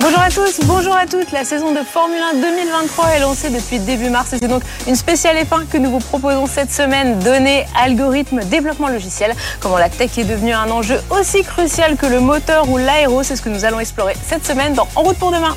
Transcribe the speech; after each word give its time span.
Bonjour 0.00 0.20
à 0.20 0.30
tous, 0.30 0.60
bonjour 0.64 0.96
à 0.96 1.06
toutes. 1.06 1.32
La 1.32 1.44
saison 1.44 1.72
de 1.72 1.80
Formule 1.80 2.20
1 2.34 2.40
2023 2.40 3.08
est 3.10 3.20
lancée 3.20 3.50
depuis 3.50 3.78
début 3.78 4.08
mars 4.08 4.32
et 4.32 4.38
c'est 4.38 4.48
donc 4.48 4.62
une 4.86 4.96
spéciale 4.96 5.36
F1 5.36 5.66
que 5.66 5.76
nous 5.76 5.90
vous 5.90 5.98
proposons 5.98 6.46
cette 6.46 6.72
semaine. 6.72 7.18
Données, 7.18 7.66
algorithmes, 7.80 8.40
développement 8.44 8.88
logiciel. 8.88 9.34
Comment 9.60 9.78
la 9.78 9.88
tech 9.88 10.16
est 10.18 10.24
devenue 10.24 10.52
un 10.52 10.70
enjeu 10.70 11.00
aussi 11.10 11.42
crucial 11.42 11.96
que 11.96 12.06
le 12.06 12.20
moteur 12.20 12.68
ou 12.70 12.78
l'aéro, 12.78 13.22
c'est 13.22 13.36
ce 13.36 13.42
que 13.42 13.48
nous 13.48 13.64
allons 13.64 13.80
explorer 13.80 14.14
cette 14.26 14.46
semaine 14.46 14.74
dans 14.74 14.88
En 14.96 15.02
route 15.02 15.18
pour 15.18 15.30
demain. 15.30 15.56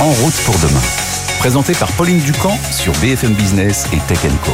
En 0.00 0.10
route 0.10 0.36
pour 0.44 0.58
demain. 0.58 0.82
Présenté 1.40 1.74
par 1.74 1.90
Pauline 1.92 2.20
Ducamp 2.20 2.56
sur 2.72 2.92
BFM 2.94 3.34
Business 3.34 3.86
et 3.92 3.98
Tech 4.08 4.20
Co. 4.44 4.52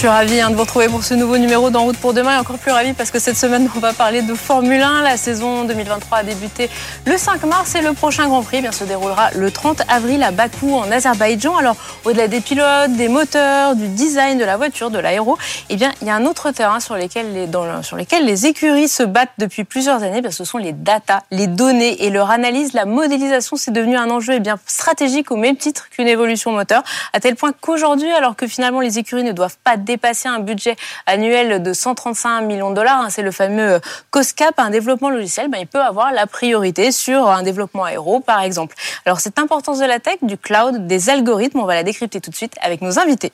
Je 0.00 0.06
suis 0.06 0.08
ravie 0.08 0.40
hein, 0.40 0.48
de 0.48 0.54
vous 0.54 0.62
retrouver 0.62 0.88
pour 0.88 1.04
ce 1.04 1.12
nouveau 1.12 1.36
numéro 1.36 1.68
d'En 1.68 1.82
route 1.82 1.98
pour 1.98 2.14
demain 2.14 2.36
et 2.36 2.38
encore 2.38 2.56
plus 2.56 2.70
ravie 2.70 2.94
parce 2.94 3.10
que 3.10 3.18
cette 3.18 3.36
semaine, 3.36 3.68
on 3.76 3.80
va 3.80 3.92
parler 3.92 4.22
de 4.22 4.32
Formule 4.32 4.80
1. 4.80 5.02
La 5.02 5.18
saison 5.18 5.64
2023 5.64 6.16
a 6.16 6.22
débuté 6.22 6.70
le 7.04 7.18
5 7.18 7.44
mars 7.44 7.74
et 7.74 7.82
le 7.82 7.92
prochain 7.92 8.26
Grand 8.26 8.42
Prix 8.42 8.62
bien, 8.62 8.72
se 8.72 8.84
déroulera 8.84 9.28
le 9.34 9.50
30 9.50 9.82
avril 9.88 10.22
à 10.22 10.30
Bakou 10.30 10.74
en 10.74 10.90
Azerbaïdjan. 10.90 11.54
Alors, 11.54 11.76
au-delà 12.06 12.28
des 12.28 12.40
pilotes, 12.40 12.92
des 12.92 13.08
moteurs, 13.08 13.76
du 13.76 13.88
design 13.88 14.38
de 14.38 14.44
la 14.46 14.56
voiture, 14.56 14.88
de 14.88 14.98
l'aéro, 14.98 15.36
eh 15.68 15.76
bien, 15.76 15.92
il 16.00 16.06
y 16.06 16.10
a 16.10 16.14
un 16.14 16.24
autre 16.24 16.50
terrain 16.50 16.80
sur 16.80 16.96
lequel 16.96 17.34
les, 17.34 18.46
écuries 18.46 18.88
se 18.88 19.02
battent 19.02 19.34
depuis 19.36 19.64
plusieurs 19.64 20.02
années. 20.02 20.22
Parce 20.22 20.38
que 20.38 20.44
ce 20.44 20.50
sont 20.50 20.56
les 20.56 20.72
data, 20.72 21.24
les 21.30 21.46
données 21.46 22.06
et 22.06 22.08
leur 22.08 22.30
analyse, 22.30 22.72
la 22.72 22.86
modélisation. 22.86 23.58
C'est 23.58 23.70
devenu 23.70 23.98
un 23.98 24.08
enjeu 24.08 24.32
eh 24.36 24.40
bien, 24.40 24.58
stratégique 24.64 25.30
au 25.30 25.36
même 25.36 25.56
titre 25.56 25.90
qu'une 25.90 26.08
évolution 26.08 26.52
moteur. 26.52 26.84
À 27.12 27.20
tel 27.20 27.36
point 27.36 27.52
qu'aujourd'hui, 27.60 28.10
alors 28.10 28.34
que 28.34 28.46
finalement 28.46 28.80
les 28.80 28.98
écuries 28.98 29.24
ne 29.24 29.32
doivent 29.32 29.58
pas 29.62 29.76
dépasser 29.90 30.28
un 30.28 30.38
budget 30.38 30.76
annuel 31.06 31.62
de 31.62 31.72
135 31.72 32.42
millions 32.42 32.70
de 32.70 32.76
dollars. 32.76 33.00
Hein, 33.00 33.08
c'est 33.10 33.22
le 33.22 33.32
fameux 33.32 33.74
euh, 33.74 33.80
COSCAP, 34.10 34.58
un 34.58 34.70
développement 34.70 35.10
logiciel. 35.10 35.48
Ben, 35.48 35.58
il 35.58 35.66
peut 35.66 35.80
avoir 35.80 36.12
la 36.12 36.26
priorité 36.26 36.92
sur 36.92 37.28
un 37.28 37.42
développement 37.42 37.84
aéro, 37.84 38.20
par 38.20 38.40
exemple. 38.42 38.76
Alors, 39.04 39.20
cette 39.20 39.38
importance 39.38 39.78
de 39.78 39.86
la 39.86 39.98
tech, 39.98 40.18
du 40.22 40.38
cloud, 40.38 40.86
des 40.86 41.10
algorithmes, 41.10 41.60
on 41.60 41.66
va 41.66 41.74
la 41.74 41.82
décrypter 41.82 42.20
tout 42.20 42.30
de 42.30 42.36
suite 42.36 42.54
avec 42.62 42.82
nos 42.82 42.98
invités. 42.98 43.32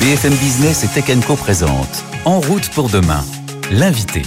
BFM 0.00 0.34
Business 0.34 0.84
et 0.84 0.88
Tech 0.88 1.04
Co 1.26 1.34
présente 1.36 2.04
En 2.24 2.40
route 2.40 2.68
pour 2.70 2.88
demain, 2.88 3.24
l'invité. 3.70 4.22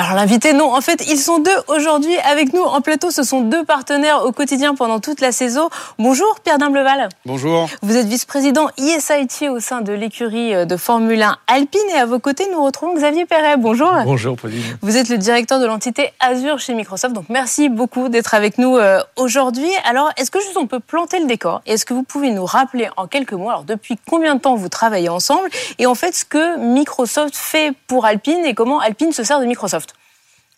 Alors 0.00 0.14
l'invité, 0.14 0.52
non, 0.52 0.72
en 0.72 0.80
fait, 0.80 1.04
ils 1.08 1.18
sont 1.18 1.40
deux 1.40 1.50
aujourd'hui 1.66 2.16
avec 2.18 2.52
nous 2.52 2.62
en 2.62 2.80
plateau. 2.80 3.10
Ce 3.10 3.24
sont 3.24 3.40
deux 3.40 3.64
partenaires 3.64 4.24
au 4.24 4.30
quotidien 4.30 4.76
pendant 4.76 5.00
toute 5.00 5.20
la 5.20 5.32
saison. 5.32 5.70
Bonjour 5.98 6.38
Pierre 6.44 6.58
Dimbleval. 6.58 7.08
Bonjour. 7.26 7.68
Vous 7.82 7.96
êtes 7.96 8.06
vice-président 8.06 8.68
ISIT 8.76 9.48
au 9.48 9.58
sein 9.58 9.80
de 9.80 9.92
l'écurie 9.92 10.64
de 10.64 10.76
Formule 10.76 11.20
1 11.20 11.36
Alpine 11.48 11.80
et 11.92 11.98
à 11.98 12.06
vos 12.06 12.20
côtés, 12.20 12.44
nous 12.52 12.64
retrouvons 12.64 12.94
Xavier 12.94 13.26
Perret. 13.26 13.56
Bonjour. 13.56 13.92
Bonjour 14.04 14.36
Pauline. 14.36 14.62
Vous 14.82 14.96
êtes 14.96 15.08
le 15.08 15.18
directeur 15.18 15.58
de 15.58 15.66
l'entité 15.66 16.12
Azure 16.20 16.60
chez 16.60 16.74
Microsoft, 16.74 17.12
donc 17.12 17.24
merci 17.28 17.68
beaucoup 17.68 18.08
d'être 18.08 18.34
avec 18.34 18.58
nous 18.58 18.76
euh, 18.76 19.00
aujourd'hui. 19.16 19.68
Alors, 19.84 20.12
est-ce 20.16 20.30
que 20.30 20.38
juste 20.38 20.56
on 20.56 20.68
peut 20.68 20.78
planter 20.78 21.18
le 21.18 21.26
décor? 21.26 21.60
Est-ce 21.66 21.84
que 21.84 21.92
vous 21.92 22.04
pouvez 22.04 22.30
nous 22.30 22.44
rappeler 22.44 22.88
en 22.96 23.08
quelques 23.08 23.32
mots, 23.32 23.50
alors 23.50 23.64
depuis 23.64 23.98
combien 24.08 24.36
de 24.36 24.40
temps 24.40 24.54
vous 24.54 24.68
travaillez 24.68 25.08
ensemble? 25.08 25.48
Et 25.80 25.86
en 25.86 25.96
fait 25.96 26.14
ce 26.14 26.24
que 26.24 26.56
Microsoft 26.58 27.34
fait 27.34 27.72
pour 27.88 28.06
Alpine 28.06 28.44
et 28.44 28.54
comment 28.54 28.78
Alpine 28.78 29.10
se 29.10 29.24
sert 29.24 29.40
de 29.40 29.46
Microsoft? 29.46 29.87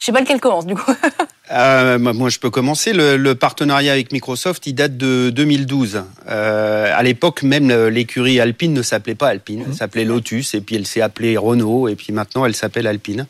Je 0.01 0.06
sais 0.06 0.12
pas 0.12 0.20
lequel 0.20 0.41
commence 0.41 0.65
du 0.65 0.75
coup. 0.75 0.91
euh, 1.53 1.98
moi, 1.98 2.31
je 2.31 2.39
peux 2.39 2.48
commencer. 2.48 2.95
Le, 2.95 3.19
le, 3.19 3.34
partenariat 3.34 3.93
avec 3.93 4.12
Microsoft, 4.12 4.67
il 4.67 4.73
date 4.73 4.97
de 4.97 5.29
2012. 5.29 6.03
Euh, 6.29 6.93
à 6.95 7.03
l'époque, 7.03 7.43
même 7.43 7.70
l'écurie 7.89 8.41
Alpine 8.41 8.73
ne 8.73 8.83
s'appelait 8.83 9.15
pas 9.15 9.28
Alpine, 9.28 9.65
elle 9.69 9.75
s'appelait 9.75 10.05
Lotus, 10.06 10.55
et 10.55 10.62
puis 10.62 10.77
elle 10.77 10.87
s'est 10.87 11.03
appelée 11.03 11.37
Renault, 11.37 11.87
et 11.89 11.97
puis 11.97 12.15
maintenant 12.15 12.47
elle 12.47 12.55
s'appelle 12.56 12.87
Alpine. 12.87 13.27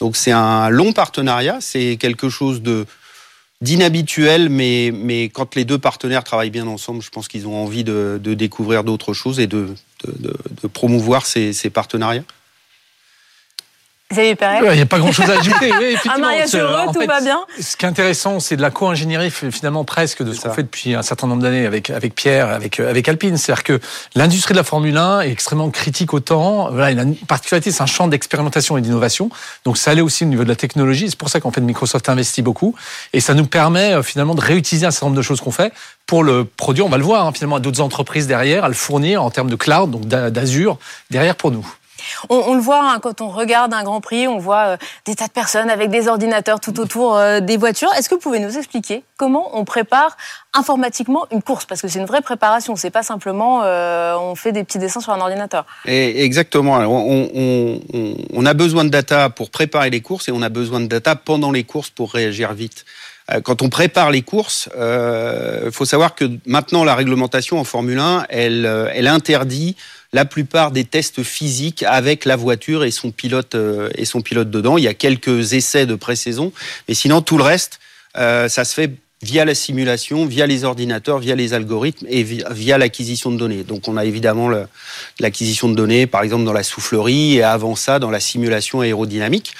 Donc 0.00 0.16
c'est 0.16 0.32
un 0.32 0.68
long 0.70 0.92
partenariat. 0.92 1.58
C'est 1.60 1.96
quelque 1.96 2.28
chose 2.28 2.62
de 2.62 2.84
d'inhabituel, 3.60 4.50
mais, 4.50 4.92
mais 4.94 5.28
quand 5.28 5.56
les 5.56 5.64
deux 5.64 5.78
partenaires 5.78 6.22
travaillent 6.22 6.50
bien 6.50 6.68
ensemble, 6.68 7.02
je 7.02 7.10
pense 7.10 7.26
qu'ils 7.26 7.48
ont 7.48 7.56
envie 7.56 7.82
de, 7.82 8.20
de 8.22 8.34
découvrir 8.34 8.84
d'autres 8.84 9.14
choses 9.14 9.40
et 9.40 9.48
de, 9.48 9.70
de, 10.06 10.36
de 10.62 10.68
promouvoir 10.68 11.26
ces, 11.26 11.52
ces 11.52 11.68
partenariats. 11.68 12.22
Xavier 14.10 14.36
Perret. 14.36 14.60
Il 14.62 14.76
n'y 14.76 14.80
a 14.80 14.86
pas 14.86 14.98
grand-chose 14.98 15.28
à 15.28 15.38
ajouter. 15.38 15.70
Oui, 15.78 15.96
un 16.14 16.18
mariage 16.18 16.54
heureux, 16.54 16.86
tout 16.94 17.00
fait, 17.00 17.06
va 17.06 17.20
bien. 17.20 17.40
Ce 17.60 17.76
qui 17.76 17.84
est 17.84 17.88
intéressant, 17.88 18.40
c'est 18.40 18.56
de 18.56 18.62
la 18.62 18.70
co-ingénierie 18.70 19.30
finalement 19.30 19.84
presque 19.84 20.22
de 20.22 20.32
ce 20.32 20.40
qu'on 20.40 20.50
fait 20.50 20.62
depuis 20.62 20.94
un 20.94 21.02
certain 21.02 21.26
nombre 21.26 21.42
d'années 21.42 21.66
avec 21.66 21.90
avec 21.90 22.14
Pierre, 22.14 22.48
avec 22.48 22.80
avec 22.80 23.06
Alpine. 23.06 23.36
C'est-à-dire 23.36 23.64
que 23.64 23.80
l'industrie 24.14 24.54
de 24.54 24.58
la 24.58 24.64
Formule 24.64 24.96
1 24.96 25.20
est 25.20 25.30
extrêmement 25.30 25.68
critique 25.68 26.14
au 26.14 26.20
temps. 26.20 26.70
Voilà, 26.70 26.90
il 26.90 26.98
a 26.98 27.02
une 27.02 27.16
particularité, 27.16 27.70
c'est 27.70 27.82
un 27.82 27.86
champ 27.86 28.08
d'expérimentation 28.08 28.78
et 28.78 28.80
d'innovation. 28.80 29.28
Donc 29.66 29.76
ça 29.76 29.90
allait 29.90 30.00
aussi 30.00 30.24
au 30.24 30.28
niveau 30.28 30.44
de 30.44 30.48
la 30.48 30.56
technologie. 30.56 31.10
C'est 31.10 31.18
pour 31.18 31.28
ça 31.28 31.40
qu'en 31.40 31.50
fait 31.50 31.60
Microsoft 31.60 32.08
investit 32.08 32.40
beaucoup 32.40 32.74
et 33.12 33.20
ça 33.20 33.34
nous 33.34 33.46
permet 33.46 33.92
euh, 33.92 34.02
finalement 34.02 34.34
de 34.34 34.40
réutiliser 34.40 34.86
un 34.86 34.90
certain 34.90 35.06
nombre 35.06 35.18
de 35.18 35.22
choses 35.22 35.42
qu'on 35.42 35.50
fait 35.50 35.70
pour 36.06 36.24
le 36.24 36.46
produire. 36.46 36.86
On 36.86 36.88
va 36.88 36.96
le 36.96 37.04
voir 37.04 37.26
hein, 37.26 37.32
finalement 37.34 37.56
à 37.56 37.60
d'autres 37.60 37.82
entreprises 37.82 38.26
derrière, 38.26 38.64
à 38.64 38.68
le 38.68 38.74
fournir 38.74 39.22
en 39.22 39.30
termes 39.30 39.50
de 39.50 39.56
cloud, 39.56 39.90
donc 39.90 40.06
d'Azure 40.06 40.78
derrière 41.10 41.36
pour 41.36 41.50
nous. 41.50 41.66
On, 42.28 42.54
le 42.54 42.60
voit 42.60 42.92
hein, 42.92 42.98
quand 43.00 43.20
on 43.20 43.28
regarde 43.28 43.72
un 43.74 43.82
Grand 43.82 44.00
Prix, 44.00 44.28
on 44.28 44.38
voit 44.38 44.66
euh, 44.66 44.76
des 45.04 45.14
tas 45.14 45.26
de 45.26 45.32
personnes 45.32 45.70
avec 45.70 45.90
des 45.90 46.08
ordinateurs 46.08 46.60
tout 46.60 46.78
autour 46.80 47.16
euh, 47.16 47.40
des 47.40 47.56
voitures. 47.56 47.92
Est-ce 47.94 48.08
que 48.08 48.14
vous 48.14 48.20
pouvez 48.20 48.40
nous 48.40 48.56
expliquer 48.56 49.02
comment 49.16 49.56
on 49.58 49.64
prépare 49.64 50.16
informatiquement 50.54 51.26
une 51.30 51.42
course? 51.42 51.64
Parce 51.64 51.82
que 51.82 51.88
c'est 51.88 51.98
une 51.98 52.06
vraie 52.06 52.22
préparation, 52.22 52.76
c'est 52.76 52.90
pas 52.90 53.02
simplement 53.02 53.62
euh, 53.64 54.16
on 54.16 54.34
fait 54.34 54.52
des 54.52 54.64
petits 54.64 54.78
dessins 54.78 55.00
sur 55.00 55.12
un 55.12 55.20
ordinateur. 55.20 55.66
Exactement. 55.86 56.78
On, 56.78 58.46
a 58.46 58.54
besoin 58.54 58.84
de 58.84 58.90
data 58.90 59.30
pour 59.30 59.50
préparer 59.50 59.90
les 59.90 60.00
courses 60.00 60.28
et 60.28 60.32
on 60.32 60.42
a 60.42 60.48
besoin 60.48 60.80
de 60.80 60.86
data 60.86 61.16
pendant 61.16 61.50
les 61.50 61.64
courses 61.64 61.90
pour 61.90 62.12
réagir 62.12 62.52
vite 62.54 62.84
quand 63.42 63.62
on 63.62 63.68
prépare 63.68 64.10
les 64.10 64.22
courses, 64.22 64.68
il 64.74 64.80
euh, 64.80 65.70
faut 65.70 65.84
savoir 65.84 66.14
que 66.14 66.24
maintenant 66.46 66.84
la 66.84 66.94
réglementation 66.94 67.58
en 67.58 67.64
Formule 67.64 67.98
1, 67.98 68.26
elle, 68.30 68.64
euh, 68.64 68.90
elle 68.94 69.06
interdit 69.06 69.76
la 70.12 70.24
plupart 70.24 70.70
des 70.70 70.84
tests 70.84 71.22
physiques 71.22 71.82
avec 71.82 72.24
la 72.24 72.36
voiture 72.36 72.84
et 72.84 72.90
son 72.90 73.10
pilote 73.10 73.54
et 73.94 74.06
son 74.06 74.22
pilote 74.22 74.50
dedans. 74.50 74.78
Il 74.78 74.84
y 74.84 74.88
a 74.88 74.94
quelques 74.94 75.52
essais 75.52 75.84
de 75.84 75.94
pré-saison, 75.94 76.50
mais 76.88 76.94
sinon 76.94 77.20
tout 77.20 77.36
le 77.36 77.44
reste, 77.44 77.78
ça 78.14 78.48
se 78.48 78.72
fait 78.72 78.90
via 79.22 79.44
la 79.44 79.54
simulation, 79.54 80.26
via 80.26 80.46
les 80.46 80.64
ordinateurs, 80.64 81.18
via 81.18 81.34
les 81.34 81.52
algorithmes 81.52 82.06
et 82.08 82.22
via 82.22 82.78
l'acquisition 82.78 83.32
de 83.32 83.36
données. 83.36 83.64
Donc 83.64 83.88
on 83.88 83.96
a 83.96 84.04
évidemment 84.04 84.48
l'acquisition 85.18 85.68
de 85.68 85.74
données, 85.74 86.06
par 86.06 86.22
exemple 86.22 86.44
dans 86.44 86.52
la 86.52 86.62
soufflerie, 86.62 87.36
et 87.36 87.42
avant 87.42 87.74
ça 87.74 87.98
dans 87.98 88.10
la 88.10 88.20
simulation 88.20 88.80
aérodynamique. 88.80 89.54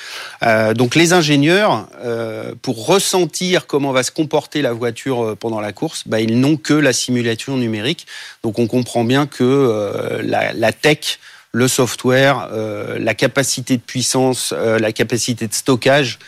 Euh, 0.45 0.75
donc 0.75 0.95
les 0.95 1.13
ingénieurs, 1.13 1.89
euh, 2.05 2.55
pour 2.63 2.87
ressentir 2.87 3.67
comment 3.67 3.93
va 3.93 4.03
se 4.05 4.13
comporter 4.13 4.63
la 4.63 4.73
voiture 4.73 5.25
euh, 5.25 5.35
pendant 5.35 5.61
la 5.61 5.73
course, 5.73 6.05
bah, 6.07 6.21
ils 6.21 6.39
n'ont 6.39 6.57
que 6.57 6.75
la 6.75 6.93
simulation 6.93 7.57
numérique. 7.57 8.07
Donc 8.43 8.59
on 8.59 8.67
comprend 8.67 9.05
bien 9.05 9.27
que 9.27 9.43
euh, 9.43 10.23
la, 10.23 10.53
la, 10.53 10.73
tech, 10.73 11.19
le 11.53 11.69
software, 11.69 12.49
euh, 12.53 12.99
la 12.99 13.15
capacité 13.15 13.77
de 13.77 13.83
puissance, 13.83 14.53
euh, 14.57 14.79
la 14.79 14.93
capacité 14.93 15.47
de 15.47 15.55
stockage 15.55 16.19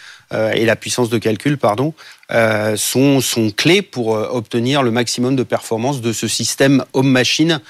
et 0.55 0.65
la 0.65 0.77
puissance 0.77 1.11
de 1.11 1.19
calcul, 1.19 1.59
pardon, 1.59 1.93
euh, 2.31 2.77
sont, 2.77 3.21
sont 3.21 3.51
clés 3.51 3.83
pour 3.83 4.15
euh, 4.15 4.29
obtenir 4.31 4.85
le 4.85 4.93
maximum 4.93 5.35
de 5.35 5.43
performance 5.43 6.01
de 6.01 6.13
ce 6.13 6.29
système 6.29 6.85
homme-machine 6.93 7.55
euh, 7.55 7.61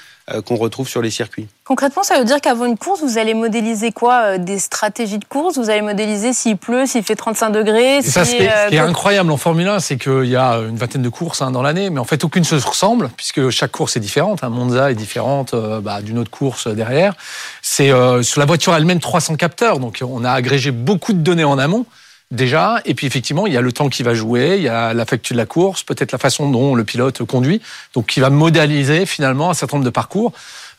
qu'on 0.45 0.55
retrouve 0.55 0.87
sur 0.87 1.01
les 1.01 1.09
circuits. 1.09 1.47
Concrètement, 1.63 2.03
ça 2.03 2.17
veut 2.17 2.25
dire 2.25 2.41
qu'avant 2.41 2.65
une 2.65 2.77
course, 2.77 3.01
vous 3.01 3.17
allez 3.17 3.33
modéliser 3.33 3.91
quoi 3.91 4.37
Des 4.37 4.59
stratégies 4.59 5.19
de 5.19 5.25
course? 5.25 5.57
Vous 5.57 5.69
allez 5.69 5.81
modéliser 5.81 6.33
s'il 6.33 6.57
pleut, 6.57 6.85
s'il 6.85 7.03
fait 7.03 7.15
35 7.15 7.49
degrés 7.49 8.01
si, 8.01 8.11
ça, 8.11 8.25
ce, 8.25 8.35
qui 8.35 8.43
est, 8.43 8.49
ce 8.49 8.69
qui 8.69 8.75
est 8.75 8.79
incroyable 8.79 9.31
en 9.31 9.37
Formule 9.37 9.67
1, 9.67 9.79
c'est 9.79 9.97
qu'il 9.97 10.25
y 10.25 10.35
a 10.35 10.55
une 10.57 10.77
vingtaine 10.77 11.01
de 11.01 11.09
courses 11.09 11.41
hein, 11.41 11.51
dans 11.51 11.61
l'année, 11.61 11.89
mais 11.89 11.99
en 11.99 12.05
fait, 12.05 12.23
aucune 12.23 12.43
se 12.43 12.55
ressemble, 12.55 13.09
puisque 13.17 13.49
chaque 13.49 13.71
course 13.71 13.97
est 13.97 13.99
différente. 13.99 14.43
Hein. 14.43 14.49
Monza 14.49 14.91
est 14.91 14.95
différente 14.95 15.53
euh, 15.53 15.81
bah, 15.81 16.01
d'une 16.01 16.17
autre 16.17 16.31
course 16.31 16.67
derrière. 16.67 17.13
C'est 17.61 17.91
euh, 17.91 18.23
sur 18.23 18.39
la 18.39 18.45
voiture 18.45 18.75
elle-même 18.75 18.99
300 18.99 19.35
capteurs, 19.35 19.79
donc 19.79 20.03
on 20.05 20.23
a 20.23 20.31
agrégé 20.31 20.71
beaucoup 20.71 21.13
de 21.13 21.19
données 21.19 21.43
en 21.43 21.57
amont 21.57 21.85
déjà. 22.31 22.81
Et 22.85 22.95
puis 22.95 23.05
effectivement, 23.05 23.45
il 23.45 23.53
y 23.53 23.57
a 23.57 23.61
le 23.61 23.71
temps 23.71 23.89
qui 23.89 24.03
va 24.03 24.13
jouer, 24.13 24.55
il 24.57 24.63
y 24.63 24.69
a 24.69 24.93
la 24.93 25.05
facture 25.05 25.35
de 25.35 25.37
la 25.37 25.45
course, 25.45 25.83
peut-être 25.83 26.11
la 26.11 26.17
façon 26.17 26.49
dont 26.49 26.73
le 26.73 26.83
pilote 26.83 27.23
conduit, 27.23 27.61
donc 27.93 28.07
qui 28.07 28.19
va 28.19 28.29
modéliser 28.29 29.05
finalement 29.05 29.49
un 29.49 29.53
certain 29.53 29.77
nombre 29.77 29.85
de 29.85 29.91
parcours 29.91 30.31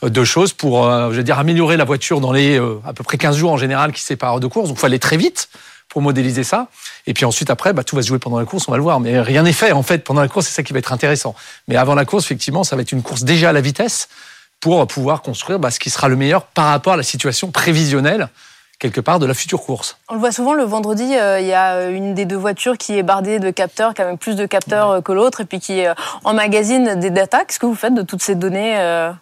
euh, 0.02 0.08
de 0.08 0.24
choses 0.24 0.52
pour, 0.52 0.86
euh, 0.86 1.10
je 1.10 1.16
veux 1.16 1.22
dire, 1.22 1.38
améliorer 1.38 1.76
la 1.76 1.84
voiture 1.84 2.20
dans 2.20 2.32
les 2.32 2.58
euh, 2.58 2.80
à 2.86 2.92
peu 2.92 3.04
près 3.04 3.18
15 3.18 3.36
jours 3.36 3.52
en 3.52 3.58
général 3.58 3.92
qui 3.92 4.02
séparent 4.02 4.40
de 4.40 4.46
course. 4.46 4.68
Donc, 4.68 4.78
il 4.78 4.80
faut 4.80 4.86
aller 4.86 4.98
très 4.98 5.16
vite 5.16 5.48
pour 5.88 6.00
modéliser 6.00 6.42
ça. 6.42 6.68
Et 7.06 7.12
puis 7.12 7.26
ensuite, 7.26 7.50
après, 7.50 7.74
bah, 7.74 7.84
tout 7.84 7.96
va 7.96 8.02
se 8.02 8.08
jouer 8.08 8.18
pendant 8.18 8.38
la 8.38 8.46
course, 8.46 8.66
on 8.66 8.70
va 8.70 8.78
le 8.78 8.82
voir. 8.82 8.98
Mais 8.98 9.20
rien 9.20 9.42
n'est 9.42 9.52
fait, 9.52 9.72
en 9.72 9.82
fait, 9.82 10.04
pendant 10.04 10.22
la 10.22 10.28
course, 10.28 10.46
c'est 10.46 10.54
ça 10.54 10.62
qui 10.62 10.72
va 10.72 10.78
être 10.78 10.92
intéressant. 10.92 11.34
Mais 11.68 11.76
avant 11.76 11.94
la 11.94 12.06
course, 12.06 12.24
effectivement, 12.24 12.64
ça 12.64 12.76
va 12.76 12.82
être 12.82 12.92
une 12.92 13.02
course 13.02 13.24
déjà 13.24 13.50
à 13.50 13.52
la 13.52 13.60
vitesse 13.60 14.08
pour 14.60 14.86
pouvoir 14.86 15.20
construire 15.20 15.58
bah, 15.58 15.70
ce 15.70 15.78
qui 15.78 15.90
sera 15.90 16.08
le 16.08 16.16
meilleur 16.16 16.44
par 16.44 16.66
rapport 16.66 16.94
à 16.94 16.96
la 16.96 17.02
situation 17.02 17.50
prévisionnelle 17.50 18.30
quelque 18.82 19.00
part 19.00 19.20
de 19.20 19.26
la 19.26 19.34
future 19.34 19.62
course. 19.62 19.96
On 20.08 20.14
le 20.14 20.20
voit 20.20 20.32
souvent 20.32 20.54
le 20.54 20.64
vendredi, 20.64 21.14
euh, 21.14 21.38
il 21.38 21.46
y 21.46 21.54
a 21.54 21.88
une 21.88 22.14
des 22.14 22.24
deux 22.24 22.36
voitures 22.36 22.76
qui 22.76 22.98
est 22.98 23.04
bardée 23.04 23.38
de 23.38 23.50
capteurs, 23.50 23.94
qui 23.94 24.02
a 24.02 24.06
même 24.06 24.18
plus 24.18 24.34
de 24.34 24.44
capteurs 24.44 24.90
ouais. 24.90 25.02
que 25.02 25.12
l'autre, 25.12 25.42
et 25.42 25.44
puis 25.44 25.60
qui 25.60 25.86
euh, 25.86 25.94
emmagasine 26.24 26.98
des 26.98 27.10
datas. 27.10 27.44
Qu'est-ce 27.44 27.60
que 27.60 27.66
vous 27.66 27.76
faites 27.76 27.94
de 27.94 28.02
toutes 28.02 28.22
ces 28.22 28.34
données 28.34 28.76
euh 28.78 29.12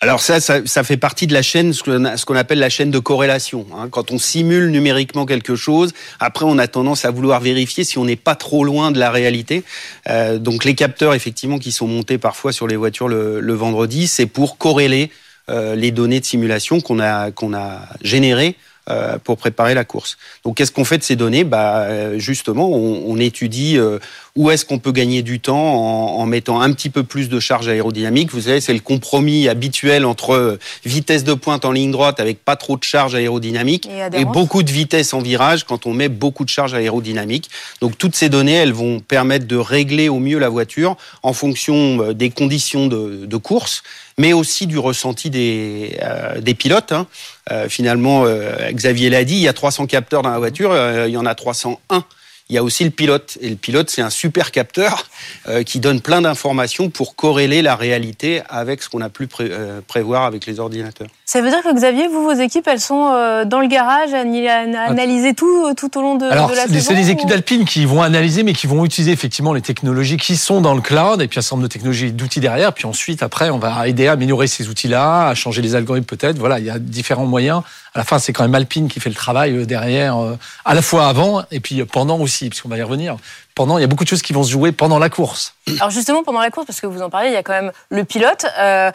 alors 0.00 0.20
ça, 0.20 0.38
ça, 0.38 0.64
ça, 0.64 0.84
fait 0.84 0.96
partie 0.96 1.26
de 1.26 1.34
la 1.34 1.42
chaîne, 1.42 1.72
ce 1.72 2.24
qu'on 2.24 2.36
appelle 2.36 2.60
la 2.60 2.68
chaîne 2.68 2.92
de 2.92 3.00
corrélation. 3.00 3.66
Hein. 3.74 3.88
Quand 3.90 4.12
on 4.12 4.18
simule 4.18 4.70
numériquement 4.70 5.26
quelque 5.26 5.56
chose, 5.56 5.92
après 6.20 6.44
on 6.44 6.56
a 6.58 6.68
tendance 6.68 7.04
à 7.04 7.10
vouloir 7.10 7.40
vérifier 7.40 7.82
si 7.82 7.98
on 7.98 8.04
n'est 8.04 8.14
pas 8.14 8.36
trop 8.36 8.62
loin 8.62 8.92
de 8.92 9.00
la 9.00 9.10
réalité. 9.10 9.64
Euh, 10.08 10.38
donc 10.38 10.64
les 10.64 10.76
capteurs, 10.76 11.14
effectivement, 11.14 11.58
qui 11.58 11.72
sont 11.72 11.88
montés 11.88 12.16
parfois 12.16 12.52
sur 12.52 12.68
les 12.68 12.76
voitures 12.76 13.08
le, 13.08 13.40
le 13.40 13.54
vendredi, 13.54 14.06
c'est 14.06 14.26
pour 14.26 14.56
corréler 14.56 15.10
euh, 15.10 15.27
les 15.48 15.90
données 15.90 16.20
de 16.20 16.24
simulation 16.24 16.80
qu'on 16.80 17.00
a, 17.00 17.30
qu'on 17.30 17.54
a 17.54 17.80
générées 18.02 18.56
euh, 18.90 19.18
pour 19.22 19.36
préparer 19.36 19.74
la 19.74 19.84
course. 19.84 20.16
Donc, 20.44 20.56
qu'est-ce 20.56 20.72
qu'on 20.72 20.84
fait 20.84 20.96
de 20.96 21.02
ces 21.02 21.14
données? 21.14 21.44
Bah, 21.44 21.80
euh, 21.80 22.18
Justement, 22.18 22.70
on, 22.70 23.02
on 23.06 23.18
étudie 23.18 23.76
euh, 23.76 23.98
où 24.34 24.50
est-ce 24.50 24.64
qu'on 24.64 24.78
peut 24.78 24.92
gagner 24.92 25.20
du 25.20 25.40
temps 25.40 25.58
en, 25.58 26.20
en, 26.20 26.24
mettant 26.24 26.62
un 26.62 26.72
petit 26.72 26.88
peu 26.88 27.02
plus 27.02 27.28
de 27.28 27.38
charge 27.38 27.68
aérodynamique. 27.68 28.30
Vous 28.32 28.42
savez, 28.42 28.62
c'est 28.62 28.72
le 28.72 28.80
compromis 28.80 29.46
habituel 29.46 30.06
entre 30.06 30.58
vitesse 30.86 31.22
de 31.22 31.34
pointe 31.34 31.66
en 31.66 31.72
ligne 31.72 31.90
droite 31.90 32.18
avec 32.18 32.42
pas 32.42 32.56
trop 32.56 32.78
de 32.78 32.84
charge 32.84 33.14
aérodynamique 33.14 33.86
et, 33.86 34.20
et 34.20 34.24
beaucoup 34.24 34.62
de 34.62 34.70
vitesse 34.70 35.12
en 35.12 35.20
virage 35.20 35.64
quand 35.64 35.84
on 35.84 35.92
met 35.92 36.08
beaucoup 36.08 36.46
de 36.46 36.50
charge 36.50 36.72
aérodynamique. 36.72 37.50
Donc, 37.82 37.98
toutes 37.98 38.16
ces 38.16 38.30
données, 38.30 38.54
elles 38.54 38.72
vont 38.72 39.00
permettre 39.00 39.46
de 39.46 39.56
régler 39.56 40.08
au 40.08 40.18
mieux 40.18 40.38
la 40.38 40.48
voiture 40.48 40.96
en 41.22 41.34
fonction 41.34 42.14
des 42.14 42.30
conditions 42.30 42.86
de, 42.86 43.26
de 43.26 43.36
course 43.36 43.82
mais 44.18 44.32
aussi 44.32 44.66
du 44.66 44.78
ressenti 44.78 45.30
des, 45.30 45.96
euh, 46.02 46.40
des 46.40 46.54
pilotes. 46.54 46.92
Hein. 46.92 47.06
Euh, 47.50 47.68
finalement, 47.68 48.24
euh, 48.26 48.70
Xavier 48.72 49.08
l'a 49.08 49.24
dit, 49.24 49.36
il 49.36 49.42
y 49.42 49.48
a 49.48 49.52
300 49.52 49.86
capteurs 49.86 50.22
dans 50.22 50.30
la 50.30 50.38
voiture, 50.38 50.74
il 51.06 51.12
y 51.12 51.16
en 51.16 51.24
a 51.24 51.34
301 51.34 52.04
il 52.50 52.54
y 52.54 52.58
a 52.58 52.62
aussi 52.62 52.84
le 52.84 52.90
pilote. 52.90 53.36
Et 53.40 53.50
le 53.50 53.56
pilote, 53.56 53.90
c'est 53.90 54.00
un 54.00 54.10
super 54.10 54.52
capteur 54.52 55.06
euh, 55.48 55.62
qui 55.62 55.80
donne 55.80 56.00
plein 56.00 56.22
d'informations 56.22 56.88
pour 56.88 57.14
corréler 57.14 57.60
la 57.60 57.76
réalité 57.76 58.42
avec 58.48 58.82
ce 58.82 58.88
qu'on 58.88 59.02
a 59.02 59.10
pu 59.10 59.26
pré 59.26 59.48
euh, 59.50 59.80
prévoir 59.86 60.24
avec 60.24 60.46
les 60.46 60.58
ordinateurs. 60.58 61.08
Ça 61.26 61.42
veut 61.42 61.50
dire 61.50 61.62
que 61.62 61.74
Xavier, 61.74 62.08
vous, 62.08 62.22
vos 62.22 62.32
équipes, 62.32 62.66
elles 62.66 62.80
sont 62.80 63.10
euh, 63.12 63.44
dans 63.44 63.60
le 63.60 63.68
garage 63.68 64.14
à 64.14 64.20
analyser 64.20 65.34
tout 65.34 65.74
tout 65.74 65.98
au 65.98 66.00
long 66.00 66.14
de, 66.14 66.24
Alors, 66.24 66.50
de 66.50 66.56
la 66.56 66.66
saison 66.66 66.88
C'est 66.88 66.94
les 66.94 67.10
équipes 67.10 67.28
d'Alpine 67.28 67.66
qui 67.66 67.84
vont 67.84 68.00
analyser, 68.00 68.42
mais 68.42 68.54
qui 68.54 68.66
vont 68.66 68.84
utiliser 68.84 69.12
effectivement 69.12 69.52
les 69.52 69.60
technologies 69.60 70.16
qui 70.16 70.36
sont 70.36 70.62
dans 70.62 70.74
le 70.74 70.80
cloud, 70.80 71.20
et 71.20 71.28
puis 71.28 71.38
un 71.38 71.42
certain 71.42 71.56
nombre 71.56 71.68
de 71.68 71.72
technologies 71.72 72.12
d'outils 72.12 72.40
derrière. 72.40 72.72
Puis 72.72 72.86
ensuite, 72.86 73.22
après, 73.22 73.50
on 73.50 73.58
va 73.58 73.86
aider 73.86 74.06
à 74.06 74.12
améliorer 74.12 74.46
ces 74.46 74.68
outils-là, 74.68 75.28
à 75.28 75.34
changer 75.34 75.60
les 75.60 75.74
algorithmes 75.74 76.06
peut-être. 76.06 76.38
Voilà, 76.38 76.58
il 76.58 76.64
y 76.64 76.70
a 76.70 76.78
différents 76.78 77.26
moyens 77.26 77.62
à 77.98 78.02
la 78.02 78.04
fin, 78.04 78.18
c'est 78.18 78.32
quand 78.32 78.44
même 78.44 78.54
Alpine 78.54 78.88
qui 78.88 79.00
fait 79.00 79.10
le 79.10 79.16
travail 79.16 79.56
euh, 79.56 79.66
derrière, 79.66 80.16
euh, 80.18 80.38
à 80.64 80.74
la 80.74 80.82
fois 80.82 81.08
avant 81.08 81.44
et 81.50 81.60
puis 81.60 81.84
pendant 81.84 82.18
aussi, 82.18 82.48
puisqu'on 82.48 82.68
va 82.68 82.78
y 82.78 82.82
revenir. 82.82 83.16
Pendant, 83.54 83.76
il 83.78 83.80
y 83.80 83.84
a 83.84 83.88
beaucoup 83.88 84.04
de 84.04 84.08
choses 84.08 84.22
qui 84.22 84.32
vont 84.32 84.44
se 84.44 84.50
jouer 84.50 84.72
pendant 84.72 84.98
la 84.98 85.10
course. 85.10 85.54
Alors 85.80 85.90
justement, 85.90 86.22
pendant 86.22 86.40
la 86.40 86.50
course, 86.50 86.66
parce 86.66 86.80
que 86.80 86.86
vous 86.86 87.02
en 87.02 87.10
parlez, 87.10 87.28
il 87.28 87.34
y 87.34 87.36
a 87.36 87.42
quand 87.42 87.52
même 87.52 87.72
le 87.90 88.04
pilote. 88.04 88.46
Euh, 88.58 88.92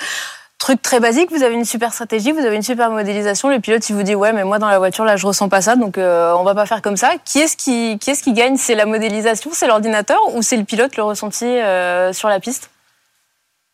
truc 0.63 0.81
très 0.81 1.01
basique, 1.01 1.29
vous 1.29 1.43
avez 1.43 1.55
une 1.55 1.65
super 1.65 1.91
stratégie, 1.91 2.31
vous 2.31 2.39
avez 2.39 2.55
une 2.55 2.63
super 2.63 2.89
modélisation. 2.89 3.49
Le 3.49 3.59
pilote, 3.59 3.87
il 3.89 3.95
vous 3.95 4.03
dit 4.03 4.15
ouais, 4.15 4.31
mais 4.31 4.45
moi 4.45 4.59
dans 4.59 4.69
la 4.69 4.79
voiture 4.79 5.03
là, 5.03 5.17
je 5.17 5.27
ressens 5.27 5.49
pas 5.49 5.61
ça, 5.61 5.75
donc 5.75 5.97
euh, 5.97 6.33
on 6.37 6.43
va 6.43 6.55
pas 6.55 6.65
faire 6.65 6.81
comme 6.81 6.95
ça. 6.95 7.15
Qui 7.25 7.39
est-ce 7.39 7.57
qui, 7.57 7.97
qui 7.99 8.11
est-ce 8.11 8.23
qui 8.23 8.31
gagne? 8.31 8.55
C'est 8.55 8.75
la 8.75 8.85
modélisation, 8.85 9.51
c'est 9.53 9.67
l'ordinateur 9.67 10.19
ou 10.33 10.41
c'est 10.41 10.55
le 10.55 10.63
pilote 10.63 10.95
le 10.95 11.03
ressenti 11.03 11.43
euh, 11.43 12.13
sur 12.13 12.29
la 12.29 12.39
piste? 12.39 12.69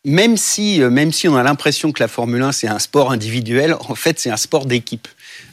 Même 0.04 0.36
si, 0.36 0.82
euh, 0.82 0.90
même 0.90 1.12
si 1.12 1.28
on 1.28 1.36
a 1.36 1.44
l'impression 1.44 1.92
que 1.92 2.02
la 2.02 2.08
Formule 2.08 2.42
1 2.42 2.54
c'est 2.54 2.68
un 2.68 2.80
sport 2.80 3.12
individuel, 3.12 3.76
en 3.88 3.94
fait 3.96 4.20
c'est 4.20 4.32
un 4.32 4.38
sport 4.38 4.66
d'équipe. 4.66 5.08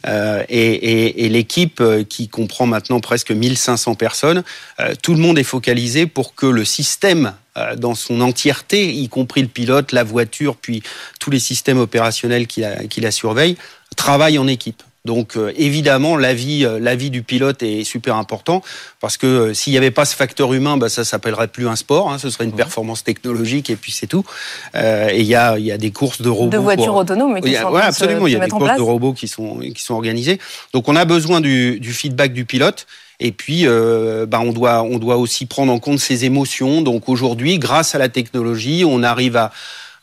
Euh, 0.07 0.45
et, 0.49 1.29
l'équipe 1.29 1.81
euh, 1.81 2.05
qui 2.05 2.29
comprend 2.29 2.67
maintenant 2.67 3.01
presque 3.01 3.31
1500 3.31 3.95
personnes, 3.95 4.45
euh, 4.81 4.95
tout 5.03 5.15
le 5.15 5.21
monde 5.21 5.39
est 5.39 5.45
focalisé 5.45 6.07
pour 6.07 6.35
que 6.35 6.47
le 6.47 6.65
système 6.65 7.35
dans 7.79 7.95
son 7.95 8.21
entièreté, 8.21 8.93
y 8.93 9.09
compris 9.09 9.41
le 9.41 9.49
pilote, 9.49 9.93
la 9.93 10.05
voiture, 10.05 10.57
puis 10.57 10.83
tous 11.19 11.31
les 11.31 11.39
systèmes 11.39 11.79
opérationnels 11.79 12.47
qui 12.47 12.61
la, 12.61 12.85
qui 12.85 13.01
la 13.01 13.11
surveillent, 13.11 13.57
travaille 13.97 14.37
en 14.37 14.47
équipe. 14.47 14.83
Donc 15.07 15.37
euh, 15.37 15.53
évidemment, 15.57 16.17
l'avis 16.17 16.67
euh, 16.67 16.97
du 16.97 17.23
pilote 17.23 17.63
est 17.63 17.85
super 17.85 18.17
important 18.17 18.63
parce 19.01 19.17
que 19.17 19.27
euh, 19.27 19.55
s'il 19.55 19.71
n'y 19.73 19.79
avait 19.79 19.91
pas 19.91 20.05
ce 20.05 20.15
facteur 20.15 20.53
humain, 20.53 20.77
bah, 20.77 20.91
ça 20.91 21.05
s'appellerait 21.05 21.49
plus 21.49 21.69
un 21.69 21.77
sport, 21.77 22.13
hein, 22.13 22.19
ce 22.19 22.29
serait 22.29 22.45
une 22.45 22.53
performance 22.53 23.05
technologique 23.05 23.71
et 23.71 23.77
puis 23.77 23.93
c'est 23.93 24.07
tout. 24.07 24.25
Et 24.75 25.21
il 25.21 25.27
y 25.27 25.35
a, 25.35 25.59
y 25.59 25.73
a 25.73 25.79
des 25.79 25.93
courses 25.93 26.21
de 26.21 26.29
robots. 26.29 26.51
De 26.51 26.59
voitures 26.59 26.87
pour... 26.87 26.97
autonomes 26.97 27.41
qui 27.41 27.57
a, 27.57 27.63
sont 27.63 27.71
ouais, 27.71 27.83
absolument, 27.83 28.27
il 28.27 28.35
y 28.35 28.37
a 28.37 28.41
des 28.41 28.51
courses 28.51 28.77
de 28.77 28.83
robots 28.83 29.15
qui 29.15 29.29
sont, 29.29 29.61
qui 29.61 29.83
sont 29.83 29.95
organisées. 29.95 30.39
Donc 30.75 30.89
on 30.89 30.97
a 30.97 31.05
besoin 31.07 31.41
du, 31.41 31.81
du 31.81 31.93
feedback 31.93 32.35
du 32.35 32.45
pilote. 32.45 32.87
Et 33.19 33.33
puis, 33.33 33.63
euh, 33.65 34.27
bah, 34.27 34.41
on, 34.41 34.53
doit, 34.53 34.83
on 34.83 34.99
doit 34.99 35.17
aussi 35.17 35.47
prendre 35.47 35.73
en 35.73 35.79
compte 35.79 35.99
ses 35.99 36.25
émotions. 36.25 36.83
Donc 36.83 37.09
aujourd'hui, 37.09 37.59
grâce 37.59 37.95
à 37.95 37.99
la 37.99 38.09
technologie, 38.09 38.85
on 38.87 39.03
arrive 39.03 39.37
à, 39.37 39.53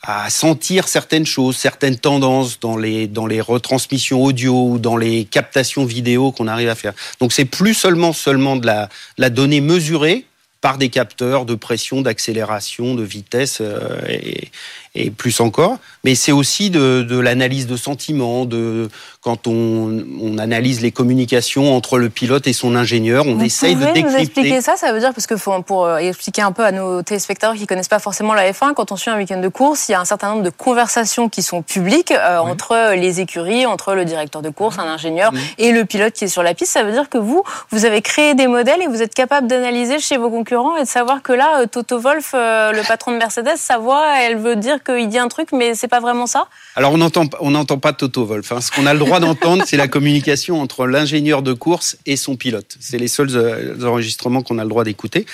à 0.06 0.28
sentir 0.28 0.86
certaines 0.86 1.26
choses, 1.26 1.56
certaines 1.56 1.98
tendances 1.98 2.60
dans 2.60 2.76
les, 2.76 3.06
dans 3.06 3.26
les 3.26 3.40
retransmissions 3.40 4.22
audio 4.22 4.68
ou 4.68 4.78
dans 4.78 4.96
les 4.96 5.24
captations 5.24 5.84
vidéo 5.84 6.30
qu'on 6.30 6.46
arrive 6.46 6.68
à 6.68 6.74
faire. 6.74 6.92
Donc 7.20 7.32
c'est 7.32 7.46
plus 7.46 7.74
seulement, 7.74 8.12
seulement 8.12 8.56
de 8.56 8.66
la, 8.66 8.88
la 9.16 9.30
donnée 9.30 9.60
mesurée 9.60 10.26
par 10.60 10.78
des 10.78 10.88
capteurs 10.88 11.44
de 11.44 11.54
pression, 11.54 12.00
d'accélération, 12.00 12.94
de 12.94 13.02
vitesse 13.02 13.58
euh, 13.60 14.00
et, 14.08 14.50
et 14.94 15.10
plus 15.10 15.40
encore. 15.40 15.76
Mais 16.04 16.14
c'est 16.14 16.32
aussi 16.32 16.70
de, 16.70 17.02
de 17.02 17.18
l'analyse 17.18 17.66
de 17.66 17.76
sentiments, 17.76 18.46
de 18.46 18.88
quand 19.24 19.46
on, 19.46 20.04
on, 20.20 20.36
analyse 20.36 20.82
les 20.82 20.92
communications 20.92 21.74
entre 21.74 21.96
le 21.96 22.10
pilote 22.10 22.46
et 22.46 22.52
son 22.52 22.76
ingénieur, 22.76 23.26
on 23.26 23.36
Vous 23.36 23.44
essaye 23.44 23.74
de 23.74 23.80
décrypter. 23.80 24.02
nous 24.02 24.16
expliquer 24.16 24.60
ça? 24.60 24.76
Ça 24.76 24.92
veut 24.92 25.00
dire 25.00 25.14
parce 25.14 25.26
que 25.26 25.38
faut, 25.38 25.62
pour 25.62 25.86
euh, 25.86 25.96
expliquer 25.96 26.42
un 26.42 26.52
peu 26.52 26.62
à 26.62 26.72
nos 26.72 27.02
téléspectateurs 27.02 27.56
qui 27.56 27.66
connaissent 27.66 27.88
pas 27.88 28.00
forcément 28.00 28.34
la 28.34 28.52
F1, 28.52 28.74
quand 28.74 28.92
on 28.92 28.96
suit 28.96 29.10
un 29.10 29.16
week-end 29.16 29.40
de 29.40 29.48
course, 29.48 29.88
il 29.88 29.92
y 29.92 29.94
a 29.94 30.00
un 30.00 30.04
certain 30.04 30.28
nombre 30.28 30.42
de 30.42 30.50
conversations 30.50 31.30
qui 31.30 31.42
sont 31.42 31.62
publiques 31.62 32.10
euh, 32.10 32.38
oui. 32.44 32.50
entre 32.50 32.94
les 32.96 33.20
écuries, 33.20 33.64
entre 33.64 33.94
le 33.94 34.04
directeur 34.04 34.42
de 34.42 34.50
course, 34.50 34.78
un 34.78 34.82
ingénieur 34.82 35.30
oui. 35.32 35.40
et 35.56 35.72
le 35.72 35.86
pilote 35.86 36.12
qui 36.12 36.24
est 36.24 36.28
sur 36.28 36.42
la 36.42 36.52
piste. 36.52 36.72
Ça 36.72 36.82
veut 36.82 36.92
dire 36.92 37.08
que 37.08 37.16
vous, 37.16 37.42
vous 37.70 37.86
avez 37.86 38.02
créé 38.02 38.34
des 38.34 38.46
modèles 38.46 38.82
et 38.82 38.88
vous 38.88 39.00
êtes 39.00 39.14
capable 39.14 39.46
d'analyser 39.46 40.00
chez 40.00 40.18
vos 40.18 40.28
concurrents 40.28 40.76
et 40.76 40.82
de 40.82 40.88
savoir 40.88 41.22
que 41.22 41.32
là, 41.32 41.62
euh, 41.62 41.66
Toto 41.66 41.98
Wolf, 41.98 42.34
le 42.34 42.86
patron 42.86 43.12
de 43.12 43.16
Mercedes, 43.16 43.56
sa 43.56 43.78
voix, 43.78 44.04
elle 44.20 44.36
veut 44.36 44.56
dire 44.56 44.84
qu'il 44.84 45.08
dit 45.08 45.18
un 45.18 45.28
truc, 45.28 45.48
mais 45.52 45.74
c'est 45.74 45.88
pas 45.88 46.00
vraiment 46.00 46.26
ça? 46.26 46.46
Alors 46.76 46.92
on 46.92 46.98
n'entend 46.98 47.24
on 47.40 47.52
n'entend 47.52 47.78
pas 47.78 47.94
Toto 47.94 48.26
Wolf. 48.26 48.52
Hein. 48.52 48.60
Ce 48.60 48.70
qu'on 48.70 48.84
a 48.84 48.92
le 48.92 48.98
droit 48.98 49.13
d'entendre, 49.20 49.64
c'est 49.66 49.76
la 49.76 49.88
communication 49.88 50.60
entre 50.60 50.86
l'ingénieur 50.86 51.42
de 51.42 51.52
course 51.52 51.96
et 52.06 52.16
son 52.16 52.36
pilote. 52.36 52.76
C'est 52.80 52.98
les 52.98 53.08
seuls 53.08 53.30
euh, 53.34 53.76
enregistrements 53.84 54.42
qu'on 54.42 54.58
a 54.58 54.62
le 54.62 54.68
droit 54.68 54.84
d'écouter. 54.84 55.26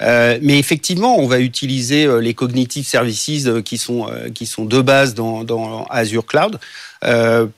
Euh, 0.00 0.38
mais 0.42 0.58
effectivement, 0.58 1.18
on 1.18 1.26
va 1.26 1.40
utiliser 1.40 2.04
euh, 2.04 2.20
les 2.20 2.34
cognitive 2.34 2.86
services 2.86 3.48
qui 3.64 3.78
sont 3.78 4.08
qui 4.34 4.46
sont 4.46 4.64
de 4.64 4.80
base 4.80 5.14
dans, 5.14 5.44
dans 5.44 5.84
Azure 5.86 6.26
Cloud 6.26 6.58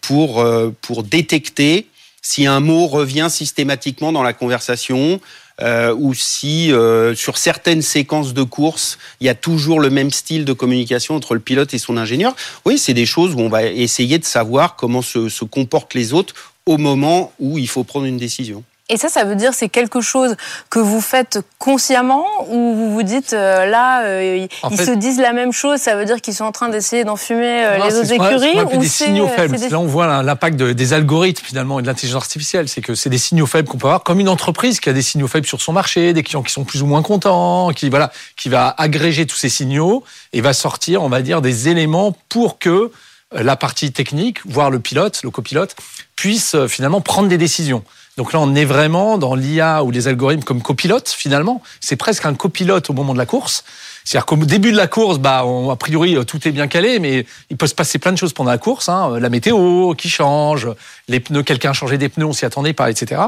pour 0.00 0.44
pour 0.80 1.02
détecter 1.02 1.86
si 2.22 2.46
un 2.46 2.60
mot 2.60 2.86
revient 2.86 3.28
systématiquement 3.30 4.12
dans 4.12 4.22
la 4.22 4.32
conversation, 4.32 5.20
euh, 5.62 5.94
ou 5.94 6.14
si 6.14 6.72
euh, 6.72 7.14
sur 7.14 7.38
certaines 7.38 7.82
séquences 7.82 8.34
de 8.34 8.42
course, 8.42 8.98
il 9.20 9.26
y 9.26 9.30
a 9.30 9.34
toujours 9.34 9.80
le 9.80 9.90
même 9.90 10.10
style 10.10 10.44
de 10.44 10.52
communication 10.52 11.14
entre 11.16 11.34
le 11.34 11.40
pilote 11.40 11.74
et 11.74 11.78
son 11.78 11.96
ingénieur. 11.96 12.34
Oui, 12.64 12.78
c'est 12.78 12.94
des 12.94 13.06
choses 13.06 13.34
où 13.34 13.40
on 13.40 13.48
va 13.48 13.64
essayer 13.64 14.18
de 14.18 14.24
savoir 14.24 14.76
comment 14.76 15.02
se, 15.02 15.28
se 15.28 15.44
comportent 15.44 15.94
les 15.94 16.12
autres 16.12 16.34
au 16.66 16.78
moment 16.78 17.32
où 17.38 17.58
il 17.58 17.68
faut 17.68 17.84
prendre 17.84 18.06
une 18.06 18.18
décision. 18.18 18.62
Et 18.90 18.96
ça, 18.96 19.08
ça 19.08 19.22
veut 19.22 19.36
dire 19.36 19.54
c'est 19.54 19.68
quelque 19.68 20.00
chose 20.00 20.36
que 20.68 20.80
vous 20.80 21.00
faites 21.00 21.38
consciemment 21.58 22.26
ou 22.48 22.74
vous 22.74 22.92
vous 22.92 23.02
dites 23.04 23.32
euh, 23.32 23.64
là 23.64 24.02
euh, 24.02 24.48
ils 24.68 24.76
fait, 24.76 24.84
se 24.84 24.90
disent 24.90 25.20
la 25.20 25.32
même 25.32 25.52
chose, 25.52 25.78
ça 25.78 25.94
veut 25.94 26.04
dire 26.04 26.20
qu'ils 26.20 26.34
sont 26.34 26.44
en 26.44 26.50
train 26.50 26.68
d'essayer 26.68 27.04
d'enfumer 27.04 27.64
euh, 27.64 27.86
les 27.86 27.94
autres 27.94 28.12
écuries 28.12 28.60
ou 28.60 28.78
des 28.78 28.88
signaux 28.88 29.28
faibles. 29.28 29.56
Des... 29.56 29.68
Là, 29.68 29.78
on 29.78 29.86
voit 29.86 30.22
l'impact 30.24 30.56
de, 30.56 30.72
des 30.72 30.92
algorithmes 30.92 31.44
finalement 31.44 31.78
et 31.78 31.82
de 31.82 31.86
l'intelligence 31.86 32.24
artificielle, 32.24 32.68
c'est 32.68 32.80
que 32.80 32.96
c'est 32.96 33.10
des 33.10 33.18
signaux 33.18 33.46
faibles 33.46 33.68
qu'on 33.68 33.78
peut 33.78 33.86
avoir 33.86 34.02
comme 34.02 34.18
une 34.18 34.28
entreprise 34.28 34.80
qui 34.80 34.88
a 34.88 34.92
des 34.92 35.02
signaux 35.02 35.28
faibles 35.28 35.46
sur 35.46 35.60
son 35.60 35.72
marché, 35.72 36.12
des 36.12 36.24
clients 36.24 36.42
qui 36.42 36.52
sont 36.52 36.64
plus 36.64 36.82
ou 36.82 36.86
moins 36.86 37.02
contents, 37.02 37.70
qui 37.70 37.88
voilà, 37.90 38.10
qui 38.36 38.48
va 38.48 38.74
agréger 38.76 39.24
tous 39.24 39.36
ces 39.36 39.48
signaux 39.48 40.02
et 40.32 40.40
va 40.40 40.52
sortir, 40.52 41.04
on 41.04 41.08
va 41.08 41.22
dire, 41.22 41.42
des 41.42 41.68
éléments 41.68 42.16
pour 42.28 42.58
que 42.58 42.90
la 43.32 43.54
partie 43.54 43.92
technique, 43.92 44.38
voire 44.46 44.68
le 44.68 44.80
pilote, 44.80 45.20
le 45.22 45.30
copilote, 45.30 45.76
puisse 46.16 46.56
finalement 46.66 47.00
prendre 47.00 47.28
des 47.28 47.38
décisions. 47.38 47.84
Donc 48.20 48.34
là, 48.34 48.38
on 48.38 48.54
est 48.54 48.66
vraiment 48.66 49.16
dans 49.16 49.34
l'IA 49.34 49.82
ou 49.82 49.90
les 49.90 50.06
algorithmes 50.06 50.42
comme 50.42 50.60
copilote, 50.60 51.08
finalement. 51.08 51.62
C'est 51.80 51.96
presque 51.96 52.26
un 52.26 52.34
copilote 52.34 52.90
au 52.90 52.92
moment 52.92 53.14
de 53.14 53.18
la 53.18 53.24
course. 53.24 53.64
C'est-à-dire 54.04 54.26
qu'au 54.26 54.36
début 54.36 54.72
de 54.72 54.76
la 54.76 54.88
course, 54.88 55.18
bah, 55.18 55.46
on, 55.46 55.70
a 55.70 55.76
priori, 55.76 56.18
tout 56.26 56.46
est 56.46 56.50
bien 56.50 56.66
calé, 56.66 56.98
mais 56.98 57.24
il 57.48 57.56
peut 57.56 57.66
se 57.66 57.74
passer 57.74 57.98
plein 57.98 58.12
de 58.12 58.18
choses 58.18 58.34
pendant 58.34 58.50
la 58.50 58.58
course. 58.58 58.90
Hein. 58.90 59.18
La 59.18 59.30
météo 59.30 59.94
qui 59.94 60.10
change, 60.10 60.68
les 61.08 61.18
pneus, 61.18 61.42
quelqu'un 61.42 61.70
a 61.70 61.72
changé 61.72 61.96
des 61.96 62.10
pneus, 62.10 62.26
on 62.26 62.34
s'y 62.34 62.44
attendait 62.44 62.74
pas, 62.74 62.90
etc. 62.90 63.22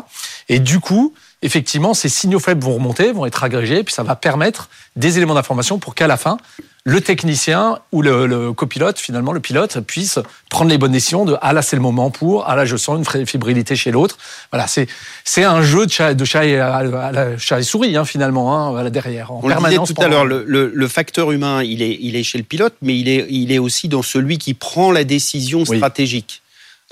Et 0.51 0.59
du 0.59 0.79
coup, 0.79 1.15
effectivement, 1.43 1.95
ces 1.95 2.09
signaux 2.09 2.39
faibles 2.39 2.65
vont 2.65 2.75
remonter, 2.75 3.13
vont 3.13 3.27
être 3.27 3.45
agrégés, 3.45 3.83
puis 3.83 3.95
ça 3.95 4.03
va 4.03 4.17
permettre 4.17 4.69
des 4.97 5.17
éléments 5.17 5.35
d'information 5.35 5.79
pour 5.79 5.95
qu'à 5.95 6.07
la 6.07 6.17
fin, 6.17 6.39
le 6.85 7.01
technicien 7.01 7.79
ou 7.93 8.03
le, 8.03 8.53
copilote, 8.53 8.99
finalement, 8.99 9.33
le 9.33 9.39
pilote, 9.39 9.81
puisse 9.81 10.19
prendre 10.51 10.71
les 10.71 10.79
bonnes 10.79 10.93
décisions 10.93 11.25
de 11.25 11.37
ah 11.41 11.53
là 11.53 11.63
c'est 11.63 11.77
le 11.77 11.83
moment 11.83 12.11
pour, 12.11 12.49
ah 12.49 12.57
là 12.57 12.65
je 12.65 12.77
sens 12.77 12.99
une 12.99 13.27
fébrilité 13.27 13.77
chez 13.77 13.93
l'autre. 13.93 14.19
Voilà, 14.51 14.67
c'est 14.67 14.89
c'est 15.23 15.45
un 15.45 15.63
jeu 15.63 15.87
de 15.87 15.93
chat, 15.93 16.15
de 16.15 16.25
chat 16.25 16.45
et, 16.45 16.59
à, 16.59 17.39
chat 17.39 17.61
et 17.61 17.63
souris 17.63 17.97
hein, 17.97 18.05
finalement 18.05 18.77
hein, 18.77 18.91
derrière. 18.91 19.31
En 19.31 19.41
On 19.43 19.49
permanence 19.49 19.91
le 19.91 19.95
disait 19.95 19.95
tout 19.95 20.03
à 20.03 20.09
l'heure, 20.09 20.25
le, 20.25 20.45
le, 20.45 20.89
facteur 20.89 21.31
humain, 21.31 21.63
il 21.63 21.83
est 21.83 21.97
il 22.01 22.17
est 22.17 22.25
chez 22.25 22.39
le 22.39 22.45
pilote, 22.45 22.75
mais 22.83 22.99
il 22.99 23.09
est 23.09 23.27
il 23.31 23.53
est 23.53 23.59
aussi 23.59 23.89
dans 23.89 24.03
celui 24.03 24.39
qui 24.39 24.55
prend 24.55 24.91
la 24.91 25.05
décision 25.05 25.65
stratégique. 25.65 26.42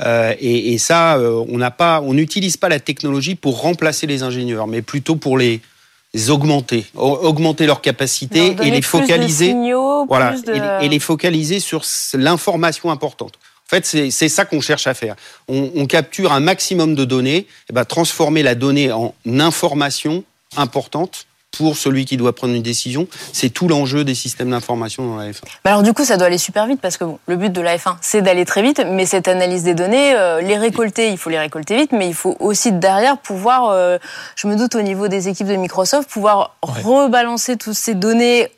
Euh, 0.01 0.35
et, 0.39 0.73
et, 0.73 0.79
ça, 0.79 1.17
euh, 1.17 1.45
on 1.49 1.59
n'a 1.59 1.71
pas, 1.71 2.01
on 2.01 2.15
n'utilise 2.15 2.57
pas 2.57 2.69
la 2.69 2.81
technologie 2.81 3.35
pour 3.35 3.61
remplacer 3.61 4.07
les 4.07 4.23
ingénieurs, 4.23 4.67
mais 4.67 4.83
plutôt 4.83 5.17
pour 5.17 5.37
les 5.37 5.61
augmenter, 6.29 6.87
augmenter 6.95 7.67
leur 7.67 7.81
capacité 7.81 8.57
et 8.63 8.71
les 8.71 8.83
focaliser, 8.83 9.55
voilà, 10.09 10.35
et, 10.81 10.89
les 10.89 10.99
focaliser 10.99 11.61
sur 11.61 11.83
l'information 12.15 12.91
importante. 12.91 13.35
En 13.67 13.77
fait, 13.77 13.87
c'est 13.87 14.29
ça 14.29 14.45
qu'on 14.45 14.61
cherche 14.61 14.89
à 14.89 14.95
faire. 14.95 15.15
On, 15.47 15.71
on, 15.77 15.87
capture 15.87 16.33
un 16.33 16.41
maximum 16.41 16.97
de 16.97 17.05
données, 17.05 17.37
et 17.37 17.47
eh 17.71 17.73
ben, 17.73 17.85
transformer 17.85 18.43
la 18.43 18.57
donnée 18.57 18.91
en 18.91 19.15
information 19.27 20.25
importante 20.57 21.27
pour 21.57 21.77
celui 21.77 22.05
qui 22.05 22.17
doit 22.17 22.35
prendre 22.35 22.55
une 22.55 22.63
décision. 22.63 23.07
C'est 23.33 23.51
tout 23.51 23.69
l'enjeu 23.69 24.05
des 24.05 24.15
systèmes 24.15 24.51
d'information 24.51 25.07
dans 25.07 25.17
la 25.17 25.31
F1. 25.31 25.43
alors 25.65 25.83
du 25.83 25.93
coup, 25.93 26.05
ça 26.05 26.17
doit 26.17 26.27
aller 26.27 26.39
super 26.39 26.67
vite 26.67 26.81
parce 26.81 26.97
que 26.97 27.05
le 27.27 27.37
but 27.37 27.53
de 27.53 27.61
la 27.61 27.77
F1, 27.77 27.97
c'est 28.01 28.23
d'aller 28.23 28.45
très 28.45 28.63
vite, 28.63 28.83
mais 28.87 29.07
cette 29.07 29.29
analyse 29.29 29.63
des 29.63 29.75
données, 29.75 30.15
euh, 30.15 30.41
les 30.41 30.57
récolter, 30.57 31.11
il 31.11 31.19
faut 31.19 31.31
les 31.31 31.39
récolter 31.39 31.77
vite, 31.77 31.93
mais 31.93 32.09
il 32.09 32.15
faut 32.15 32.37
aussi 32.41 32.73
derrière 32.73 33.19
pouvoir, 33.19 33.71
euh, 33.71 33.99
je 34.37 34.47
me 34.47 34.57
doute 34.57 34.75
au 34.75 34.83
niveau 34.83 35.09
des 35.09 35.29
équipes 35.29 35.49
de 35.49 35.57
Microsoft, 35.57 36.09
pouvoir 36.09 36.57
rebalancer 36.63 37.57
toutes 37.57 37.75
ces 37.75 37.95
données 37.95 38.49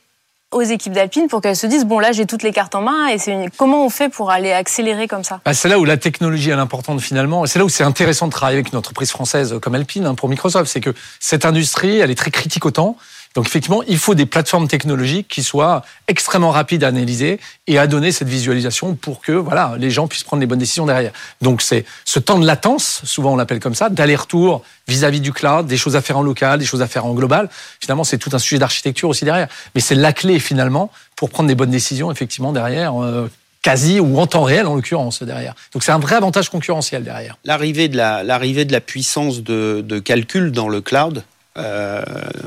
aux 0.52 0.62
équipes 0.62 0.92
d'Alpine 0.92 1.28
pour 1.28 1.40
qu'elles 1.40 1.56
se 1.56 1.66
disent 1.66 1.85
bon 1.85 1.99
là 1.99 2.12
j'ai 2.12 2.26
toutes 2.26 2.42
les 2.42 2.52
cartes 2.52 2.75
en 2.75 2.82
main 2.82 3.09
et 3.09 3.18
c'est 3.18 3.49
comment 3.56 3.85
on 3.85 3.90
fait 3.90 4.09
pour 4.09 4.30
aller 4.30 4.52
accélérer 4.52 5.09
comme 5.09 5.25
ça? 5.25 5.40
Bah, 5.44 5.54
C'est 5.54 5.68
là 5.68 5.78
où 5.78 5.85
la 5.85 5.97
technologie 5.97 6.50
est 6.50 6.54
importante 6.54 7.00
finalement. 7.00 7.44
C'est 7.47 7.59
là 7.59 7.64
où 7.64 7.68
c'est 7.68 7.85
intéressant 7.85 8.26
de 8.26 8.32
travailler 8.32 8.59
avec 8.59 8.73
une 8.73 8.78
entreprise 8.78 9.11
française 9.11 9.59
comme 9.61 9.75
Alpine 9.75 10.06
hein, 10.06 10.14
pour 10.14 10.28
Microsoft. 10.28 10.71
C'est 10.71 10.80
que 10.80 10.94
cette 11.21 11.44
industrie 11.44 11.99
elle 11.99 12.11
est 12.11 12.16
très 12.16 12.30
critique 12.30 12.66
au 12.66 12.71
temps 12.71 12.97
donc 13.34 13.46
effectivement, 13.46 13.82
il 13.84 13.98
faut 13.98 14.14
des 14.14 14.26
plateformes 14.26 14.68
technologiques 14.68 15.28
qui 15.28 15.42
soient 15.42 15.82
extrêmement 16.08 16.50
rapides 16.50 16.84
à 16.84 16.88
analyser 16.88 17.40
et 17.66 17.78
à 17.78 17.86
donner 17.86 18.12
cette 18.12 18.28
visualisation 18.28 18.94
pour 18.94 19.20
que 19.20 19.32
voilà, 19.32 19.74
les 19.78 19.90
gens 19.90 20.06
puissent 20.06 20.24
prendre 20.24 20.40
les 20.40 20.46
bonnes 20.46 20.58
décisions 20.58 20.86
derrière. 20.86 21.12
Donc 21.40 21.62
c'est 21.62 21.84
ce 22.04 22.18
temps 22.18 22.38
de 22.38 22.46
latence, 22.46 23.02
souvent 23.04 23.32
on 23.32 23.36
l'appelle 23.36 23.60
comme 23.60 23.74
ça, 23.74 23.88
d'aller-retour 23.88 24.62
vis-à-vis 24.88 25.20
du 25.20 25.32
cloud, 25.32 25.66
des 25.66 25.76
choses 25.76 25.96
à 25.96 26.02
faire 26.02 26.18
en 26.18 26.22
local, 26.22 26.58
des 26.58 26.66
choses 26.66 26.82
à 26.82 26.86
faire 26.86 27.06
en 27.06 27.14
global. 27.14 27.48
Finalement, 27.80 28.04
c'est 28.04 28.18
tout 28.18 28.30
un 28.32 28.38
sujet 28.38 28.58
d'architecture 28.58 29.08
aussi 29.08 29.24
derrière. 29.24 29.48
Mais 29.74 29.80
c'est 29.80 29.94
la 29.94 30.12
clé 30.12 30.38
finalement 30.38 30.90
pour 31.16 31.30
prendre 31.30 31.48
des 31.48 31.54
bonnes 31.54 31.70
décisions 31.70 32.10
effectivement 32.10 32.52
derrière. 32.52 33.02
Euh, 33.02 33.30
quasi 33.62 34.00
ou 34.00 34.18
en 34.18 34.26
temps 34.26 34.42
réel 34.42 34.66
en 34.66 34.74
l'occurrence 34.74 35.22
derrière. 35.22 35.54
Donc 35.72 35.84
c'est 35.84 35.92
un 35.92 36.00
vrai 36.00 36.16
avantage 36.16 36.50
concurrentiel 36.50 37.04
derrière. 37.04 37.38
L'arrivée 37.44 37.88
de 37.88 37.96
la, 37.96 38.24
l'arrivée 38.24 38.64
de 38.64 38.72
la 38.72 38.80
puissance 38.80 39.40
de, 39.40 39.84
de 39.86 39.98
calcul 40.00 40.50
dans 40.50 40.68
le 40.68 40.80
cloud, 40.80 41.22
euh, 41.59 42.02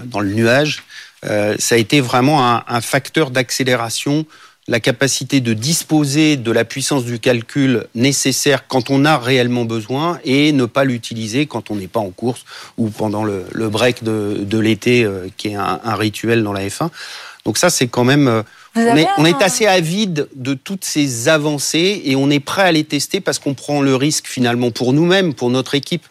dans 0.05 0.19
le 0.19 0.33
nuage, 0.33 0.83
euh, 1.25 1.55
ça 1.59 1.75
a 1.75 1.77
été 1.77 2.01
vraiment 2.01 2.47
un, 2.47 2.63
un 2.67 2.81
facteur 2.81 3.31
d'accélération 3.31 4.25
la 4.67 4.79
capacité 4.79 5.41
de 5.41 5.53
disposer 5.53 6.37
de 6.37 6.51
la 6.51 6.65
puissance 6.65 7.05
du 7.05 7.19
calcul 7.19 7.85
nécessaire 7.93 8.67
quand 8.67 8.89
on 8.89 9.05
a 9.05 9.17
réellement 9.17 9.63
besoin 9.63 10.19
et 10.23 10.51
ne 10.53 10.65
pas 10.65 10.83
l'utiliser 10.83 11.45
quand 11.45 11.69
on 11.69 11.75
n'est 11.75 11.87
pas 11.87 11.99
en 11.99 12.09
course 12.09 12.45
ou 12.77 12.89
pendant 12.89 13.23
le, 13.23 13.45
le 13.51 13.69
break 13.69 14.03
de, 14.03 14.39
de 14.41 14.57
l'été 14.57 15.03
euh, 15.03 15.27
qui 15.37 15.49
est 15.49 15.55
un, 15.55 15.79
un, 15.83 15.95
rituel 15.95 16.43
dans 16.43 16.53
la 16.53 16.67
F1. 16.67 16.89
Donc 17.45 17.57
ça, 17.57 17.69
c'est 17.69 17.87
quand 17.87 18.03
même... 18.03 18.43
On 18.77 18.97
est, 18.97 19.07
on 19.17 19.23
est, 19.23 19.41
assez 19.41 19.67
avide 19.67 20.27
de 20.35 20.53
toutes 20.53 20.83
ces 20.83 21.29
avancées 21.29 22.01
et 22.03 22.17
on 22.17 22.29
est 22.29 22.41
prêt 22.41 22.63
à 22.63 22.71
les 22.73 22.83
tester 22.83 23.21
parce 23.21 23.39
qu'on 23.39 23.53
prend 23.53 23.81
le 23.81 23.95
risque 23.95 24.27
finalement 24.27 24.69
pour 24.69 24.91
nous-mêmes, 24.91 25.33
pour 25.33 25.49
notre 25.49 25.75
équipe. 25.75 26.05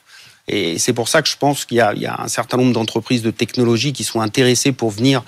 Et 0.48 0.78
c'est 0.78 0.92
pour 0.92 1.08
ça 1.08 1.22
que 1.22 1.28
je 1.28 1.36
pense 1.36 1.64
qu'il 1.64 1.78
y, 1.78 2.00
y, 2.00 2.06
a 2.06 2.20
un 2.20 2.28
certain 2.28 2.56
nombre 2.56 2.72
d'entreprises 2.72 3.22
de 3.22 3.30
technologie 3.30 3.92
qui 3.92 4.04
sont 4.04 4.20
intéressées 4.20 4.72
pour 4.72 4.90
venir 4.90 5.22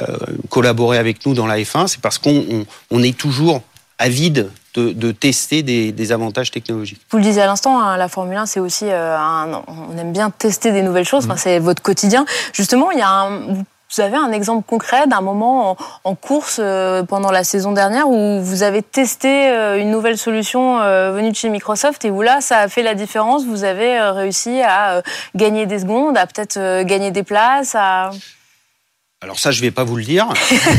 euh, 0.00 0.16
collaborer 0.48 0.96
avec 0.96 1.26
nous 1.26 1.34
dans 1.34 1.46
la 1.46 1.58
F1. 1.58 1.86
C'est 1.86 2.00
parce 2.00 2.18
qu'on 2.18 2.64
on, 2.90 3.02
est 3.02 3.16
toujours 3.16 3.60
avide 3.98 4.50
de, 4.74 4.92
de, 4.92 5.12
tester 5.12 5.62
des, 5.62 5.92
des, 5.92 6.12
avantages 6.12 6.50
technologiques. 6.50 7.00
Vous 7.10 7.18
le 7.18 7.24
disiez 7.24 7.42
à 7.42 7.46
l'instant, 7.46 7.78
hein, 7.78 7.98
la 7.98 8.08
Formule 8.08 8.38
1, 8.38 8.46
c'est 8.46 8.60
aussi, 8.60 8.86
euh, 8.86 9.18
un, 9.18 9.62
on 9.66 9.98
aime 9.98 10.12
bien 10.12 10.30
tester 10.30 10.72
des 10.72 10.80
nouvelles 10.80 11.04
choses. 11.04 11.24
Enfin, 11.24 11.34
mm. 11.34 11.38
c'est 11.38 11.58
votre 11.58 11.82
quotidien. 11.82 12.24
Justement, 12.54 12.90
il 12.90 12.98
y 12.98 13.02
a 13.02 13.10
un, 13.10 13.38
vous 13.38 13.64
avez 14.00 14.16
un 14.16 14.32
exemple 14.32 14.64
concret 14.66 15.06
d'un 15.06 15.20
moment 15.20 15.76
en, 16.04 16.14
course 16.14 16.58
euh, 16.62 17.02
pendant 17.02 17.30
la 17.30 17.44
saison 17.44 17.72
dernière 17.72 18.08
où 18.08 18.40
vous 18.40 18.62
avez 18.62 18.82
testé 18.82 19.48
euh, 19.48 19.78
une 19.78 19.90
nouvelle 19.90 20.18
solution 20.18 20.80
euh, 20.80 21.12
venue 21.12 21.30
de 21.30 21.36
chez 21.36 21.50
Microsoft 21.50 22.04
et 22.04 22.10
où 22.10 22.22
là, 22.22 22.40
ça 22.40 22.58
a 22.58 22.68
fait 22.68 22.82
la 22.82 22.94
différence. 22.94 23.44
Vous 23.44 23.64
avez 23.64 24.00
réussi 24.00 24.62
à 24.62 25.02
gagner 25.34 25.66
des 25.66 25.80
secondes, 25.80 26.16
à 26.16 26.26
peut-être 26.26 26.82
gagner 26.84 27.10
des 27.10 27.22
places, 27.22 27.74
à... 27.74 28.10
Alors 29.22 29.38
ça, 29.38 29.52
je 29.52 29.60
vais 29.60 29.70
pas 29.70 29.84
vous 29.84 29.96
le 29.96 30.02
dire, 30.02 30.26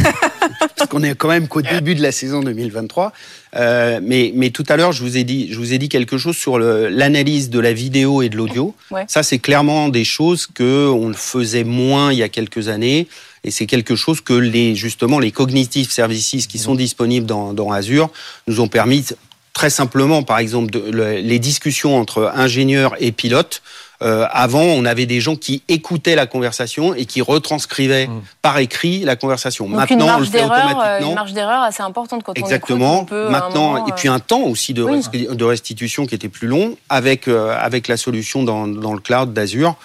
parce 0.76 0.90
qu'on 0.90 1.02
est 1.02 1.16
quand 1.16 1.30
même 1.30 1.48
qu'au 1.48 1.62
début 1.62 1.96
de 1.96 2.02
la 2.02 2.12
saison 2.12 2.42
2023. 2.42 3.14
Euh, 3.56 4.02
mais, 4.04 4.34
mais 4.36 4.50
tout 4.50 4.66
à 4.68 4.76
l'heure, 4.76 4.92
je 4.92 5.02
vous 5.02 5.16
ai 5.16 5.24
dit, 5.24 5.48
je 5.50 5.58
vous 5.58 5.72
ai 5.72 5.78
dit 5.78 5.88
quelque 5.88 6.18
chose 6.18 6.36
sur 6.36 6.60
l'analyse 6.60 7.50
de 7.50 7.60
la 7.60 7.72
vidéo 7.72 8.22
et 8.22 8.28
de 8.28 8.36
l'audio. 8.36 8.76
Ouais. 8.92 9.06
Ça, 9.08 9.24
c'est 9.24 9.40
clairement 9.40 9.88
des 9.88 10.04
choses 10.04 10.46
que 10.46 10.90
on 10.90 11.14
faisait 11.14 11.64
moins 11.64 12.12
il 12.12 12.20
y 12.20 12.24
a 12.24 12.28
quelques 12.28 12.68
années, 12.68 13.08
et 13.46 13.52
c'est 13.52 13.66
quelque 13.66 13.96
chose 13.96 14.20
que 14.20 14.34
les 14.34 14.76
justement 14.76 15.20
les 15.20 15.32
cognitive 15.32 15.90
services 15.90 16.48
qui 16.48 16.60
sont 16.60 16.76
disponibles 16.76 17.26
dans, 17.26 17.54
dans 17.54 17.72
Azure 17.72 18.10
nous 18.48 18.60
ont 18.60 18.68
permis 18.68 19.06
très 19.54 19.70
simplement, 19.70 20.24
par 20.24 20.40
exemple, 20.40 20.72
de, 20.72 20.92
les 20.92 21.40
discussions 21.40 21.98
entre 21.98 22.32
ingénieurs 22.36 22.96
et 23.00 23.12
pilotes 23.12 23.62
euh, 24.02 24.28
avant, 24.32 24.62
on 24.62 24.86
avait 24.86 25.06
des 25.06 25.22
gens 25.22 25.36
qui 25.36 25.64
écoutaient 25.68 26.16
la 26.16 26.26
conversation 26.26 26.94
et 26.94 27.06
qui 27.06 27.22
retranscrivaient 27.22 28.08
mmh. 28.08 28.22
par 28.42 28.58
écrit 28.58 29.02
la 29.02 29.16
conversation. 29.16 29.68
Donc 29.68 29.76
Maintenant, 29.76 30.00
une 30.00 30.06
marge 30.06 30.18
on 30.18 30.20
le 30.20 30.26
fait 30.26 30.44
automatiquement. 30.44 31.10
Une 31.10 31.16
marge 31.16 31.34
d'erreur 31.34 31.62
assez 31.64 31.84
importante 31.84 32.24
quand 32.24 32.34
Exactement. 32.34 33.02
on 33.02 33.04
écoute. 33.04 33.32
Maintenant, 33.32 33.88
et 33.88 33.92
puis 33.94 34.10
un 34.10 34.20
temps 34.20 34.42
aussi 34.42 34.74
de, 34.74 35.34
de, 35.34 35.46
restitution 35.46 36.06
qui 36.06 36.16
était 36.16 36.30
plus 36.30 36.48
long 36.48 36.78
avec 36.90 37.28
euh, 37.28 37.56
avec 37.58 37.88
la 37.88 37.98
solution 37.98 38.44
dans, 38.44 38.68
dans 38.68 38.94
le 38.94 39.00
cloud 39.00 39.34
d'Azure. 39.34 39.76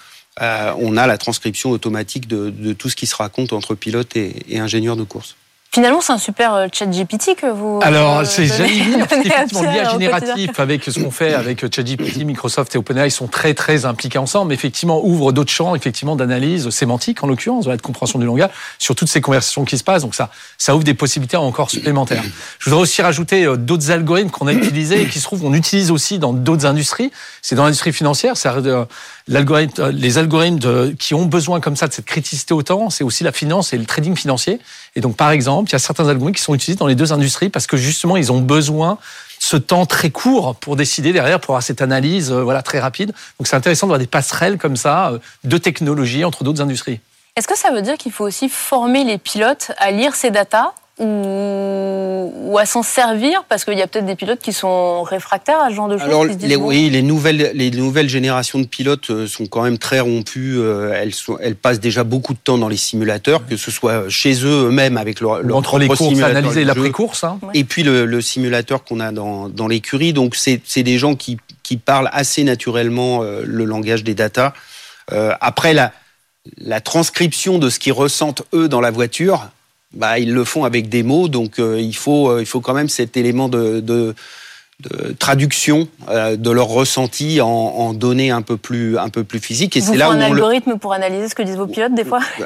Euh, 0.41 0.73
on 0.77 0.95
a 0.95 1.05
la 1.05 1.17
transcription 1.17 1.69
automatique 1.69 2.27
de, 2.27 2.49
de, 2.49 2.71
tout 2.73 2.89
ce 2.89 2.95
qui 2.95 3.07
se 3.07 3.15
raconte 3.15 3.51
entre 3.51 3.75
pilote 3.75 4.15
et, 4.15 4.45
et 4.47 4.59
ingénieur 4.59 4.95
de 4.95 5.03
course. 5.03 5.35
Finalement, 5.71 6.01
c'est 6.01 6.13
un 6.13 6.17
super 6.17 6.55
euh, 6.55 6.67
chat 6.73 6.87
GPT 6.87 7.35
que 7.39 7.45
vous. 7.45 7.79
Alors, 7.83 8.19
euh, 8.19 8.23
c'est 8.25 8.45
effectivement 8.45 9.61
l'IA 9.61 9.91
génératif 9.91 10.59
avec 10.59 10.83
ce 10.83 10.99
qu'on 10.99 11.11
fait 11.11 11.35
avec 11.35 11.61
ChatGPT, 11.61 12.25
Microsoft 12.25 12.73
et 12.73 12.79
OpenAI 12.79 13.11
sont 13.11 13.27
très 13.27 13.53
très 13.53 13.85
impliqués 13.85 14.17
ensemble. 14.17 14.51
Effectivement, 14.51 15.05
ouvre 15.05 15.31
d'autres 15.31 15.51
champs, 15.51 15.75
effectivement, 15.75 16.15
d'analyse 16.15 16.71
sémantique 16.71 17.23
en 17.23 17.27
l'occurrence, 17.27 17.65
de 17.65 17.75
compréhension 17.77 18.17
du 18.17 18.25
langage 18.25 18.49
sur 18.79 18.95
toutes 18.95 19.09
ces 19.09 19.21
conversations 19.21 19.63
qui 19.63 19.77
se 19.77 19.83
passent. 19.83 20.01
Donc 20.01 20.15
ça, 20.15 20.31
ça 20.57 20.73
ouvre 20.73 20.83
des 20.83 20.95
possibilités 20.95 21.37
encore 21.37 21.69
supplémentaires. 21.69 22.23
Je 22.57 22.71
voudrais 22.71 22.81
aussi 22.81 23.03
rajouter 23.03 23.45
euh, 23.45 23.55
d'autres 23.55 23.91
algorithmes 23.91 24.31
qu'on 24.31 24.47
a 24.47 24.53
utilisés 24.53 25.03
et 25.03 25.05
qui 25.05 25.19
se 25.19 25.23
trouvent, 25.23 25.45
on 25.45 25.53
utilise 25.53 25.91
aussi 25.91 26.17
dans 26.17 26.33
d'autres 26.33 26.65
industries. 26.65 27.11
C'est 27.43 27.53
dans 27.53 27.65
l'industrie 27.65 27.93
financière. 27.93 28.33
Les 29.27 30.17
algorithmes 30.17 30.95
qui 30.95 31.13
ont 31.13 31.25
besoin 31.25 31.59
comme 31.59 31.75
ça 31.75 31.87
de 31.87 31.93
cette 31.93 32.05
criticité 32.05 32.55
au 32.55 32.63
temps. 32.63 32.89
C'est 32.89 33.03
aussi 33.03 33.23
la 33.23 33.31
finance 33.31 33.71
et 33.71 33.77
le 33.77 33.85
trading 33.85 34.15
financier. 34.15 34.59
Et 34.95 35.01
donc, 35.01 35.15
par 35.15 35.29
exemple 35.29 35.58
il 35.67 35.73
y 35.73 35.75
a 35.75 35.79
certains 35.79 36.07
algorithmes 36.07 36.35
qui 36.35 36.41
sont 36.41 36.55
utilisés 36.55 36.77
dans 36.77 36.87
les 36.87 36.95
deux 36.95 37.11
industries 37.11 37.49
parce 37.49 37.67
que 37.67 37.77
justement, 37.77 38.17
ils 38.17 38.31
ont 38.31 38.39
besoin 38.39 38.97
ce 39.39 39.57
temps 39.57 39.85
très 39.85 40.09
court 40.09 40.55
pour 40.55 40.75
décider 40.75 41.13
derrière, 41.13 41.39
pour 41.39 41.51
avoir 41.51 41.63
cette 41.63 41.81
analyse 41.81 42.31
euh, 42.31 42.43
voilà, 42.43 42.61
très 42.61 42.79
rapide. 42.79 43.13
Donc 43.39 43.47
c'est 43.47 43.55
intéressant 43.55 43.87
d'avoir 43.87 43.99
des 43.99 44.07
passerelles 44.07 44.57
comme 44.57 44.75
ça 44.75 45.11
euh, 45.11 45.19
de 45.43 45.57
technologie 45.57 46.25
entre 46.25 46.43
d'autres 46.43 46.61
industries. 46.61 46.99
Est-ce 47.35 47.47
que 47.47 47.57
ça 47.57 47.71
veut 47.71 47.81
dire 47.81 47.97
qu'il 47.97 48.11
faut 48.11 48.25
aussi 48.25 48.49
former 48.49 49.03
les 49.03 49.17
pilotes 49.17 49.71
à 49.77 49.91
lire 49.91 50.15
ces 50.15 50.29
datas 50.29 50.73
ou, 50.99 52.57
à 52.57 52.65
s'en 52.65 52.83
servir 52.83 53.45
parce 53.47 53.63
qu'il 53.63 53.77
y 53.77 53.81
a 53.81 53.87
peut-être 53.87 54.05
des 54.05 54.15
pilotes 54.15 54.41
qui 54.41 54.51
sont 54.51 55.03
réfractaires 55.03 55.61
à 55.61 55.69
ce 55.69 55.75
genre 55.75 55.87
de 55.87 55.97
choses. 55.97 56.07
Alors, 56.07 56.25
oui, 56.59 56.89
les 56.89 57.01
nouvelles, 57.01 57.51
les 57.53 57.71
nouvelles 57.71 58.09
générations 58.09 58.59
de 58.59 58.65
pilotes 58.65 59.09
euh, 59.11 59.27
sont 59.27 59.45
quand 59.45 59.61
même 59.61 59.77
très 59.77 60.01
rompues. 60.01 60.57
Euh, 60.57 60.91
elles, 60.93 61.13
sont, 61.13 61.37
elles 61.39 61.55
passent 61.55 61.79
déjà 61.79 62.03
beaucoup 62.03 62.33
de 62.33 62.39
temps 62.39 62.57
dans 62.57 62.67
les 62.67 62.75
simulateurs, 62.75 63.45
que 63.47 63.55
ce 63.55 63.71
soit 63.71 64.09
chez 64.09 64.33
eux 64.43 64.65
eux-mêmes 64.67 64.97
avec 64.97 65.21
leur, 65.21 65.41
leur 65.41 65.55
entre 65.55 65.79
les 65.79 65.87
courses, 65.87 66.19
analyser 66.21 66.65
l'après-course, 66.65 67.23
hein. 67.23 67.39
et 67.53 67.63
puis 67.63 67.83
le, 67.83 68.05
le, 68.05 68.21
simulateur 68.21 68.83
qu'on 68.83 68.99
a 68.99 69.13
dans, 69.13 69.47
dans 69.47 69.67
l'écurie. 69.67 70.11
Donc 70.11 70.35
c'est 70.35 70.83
des 70.83 70.97
gens 70.97 71.15
qui, 71.15 71.37
qui 71.63 71.77
parlent 71.77 72.09
assez 72.11 72.43
naturellement 72.43 73.23
euh, 73.23 73.43
le 73.45 73.63
langage 73.63 74.03
des 74.03 74.15
datas. 74.15 74.53
Euh, 75.13 75.33
après 75.39 75.73
la 75.73 75.93
la 76.57 76.81
transcription 76.81 77.59
de 77.59 77.69
ce 77.69 77.79
qu'ils 77.79 77.93
ressentent 77.93 78.43
eux 78.53 78.67
dans 78.67 78.81
la 78.81 78.91
voiture, 78.91 79.49
bah, 79.93 80.19
ils 80.19 80.33
le 80.33 80.43
font 80.43 80.65
avec 80.65 80.89
des 80.89 81.03
mots, 81.03 81.27
donc 81.27 81.59
euh, 81.59 81.79
il, 81.79 81.95
faut, 81.95 82.29
euh, 82.29 82.41
il 82.41 82.45
faut 82.45 82.61
quand 82.61 82.73
même 82.73 82.89
cet 82.89 83.17
élément 83.17 83.49
de, 83.49 83.79
de, 83.79 84.13
de 84.81 85.13
traduction 85.13 85.87
euh, 86.09 86.35
de 86.35 86.51
leur 86.51 86.67
ressenti 86.67 87.41
en, 87.41 87.47
en, 87.47 87.93
données 87.95 88.29
un 88.29 88.43
peu 88.43 88.55
plus 88.55 88.99
un 88.99 89.09
peu 89.09 89.23
plus 89.23 89.39
physiques. 89.39 89.75
Et 89.75 89.81
c'est 89.81 89.97
là 89.97 90.09
où 90.09 90.11
un 90.11 90.21
algorithme 90.21 90.77
pour 90.77 90.93
analyser 90.93 91.27
ce 91.27 91.33
que 91.33 91.41
disent 91.41 91.57
vos 91.57 91.65
pilotes 91.65 91.95
des 91.95 92.05
fois 92.05 92.19
bah, 92.39 92.45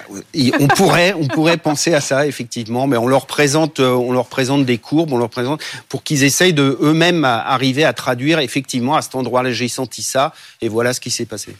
on 0.61 0.67
pourrait 0.67 1.13
on 1.19 1.27
pourrait 1.27 1.57
penser 1.57 1.93
à 1.93 1.99
ça 1.99 2.25
effectivement 2.25 2.87
mais 2.87 2.95
on 2.95 3.07
leur 3.07 3.25
présente 3.25 3.81
on 3.81 4.13
leur 4.13 4.27
présente 4.27 4.65
des 4.65 4.77
courbes 4.77 5.11
on 5.11 5.17
leur 5.17 5.29
présente 5.29 5.61
pour 5.89 6.01
qu'ils 6.01 6.23
essayent 6.23 6.53
de 6.53 6.77
eux-mêmes 6.81 7.25
arriver 7.25 7.83
à 7.83 7.91
traduire 7.91 8.39
effectivement 8.39 8.95
à 8.95 9.01
cet 9.01 9.15
endroit-là 9.15 9.51
j'ai 9.51 9.67
senti 9.67 10.01
ça 10.01 10.33
et 10.61 10.69
voilà 10.69 10.93
ce 10.93 11.01
qui 11.01 11.11
s'est 11.11 11.25
passé 11.25 11.55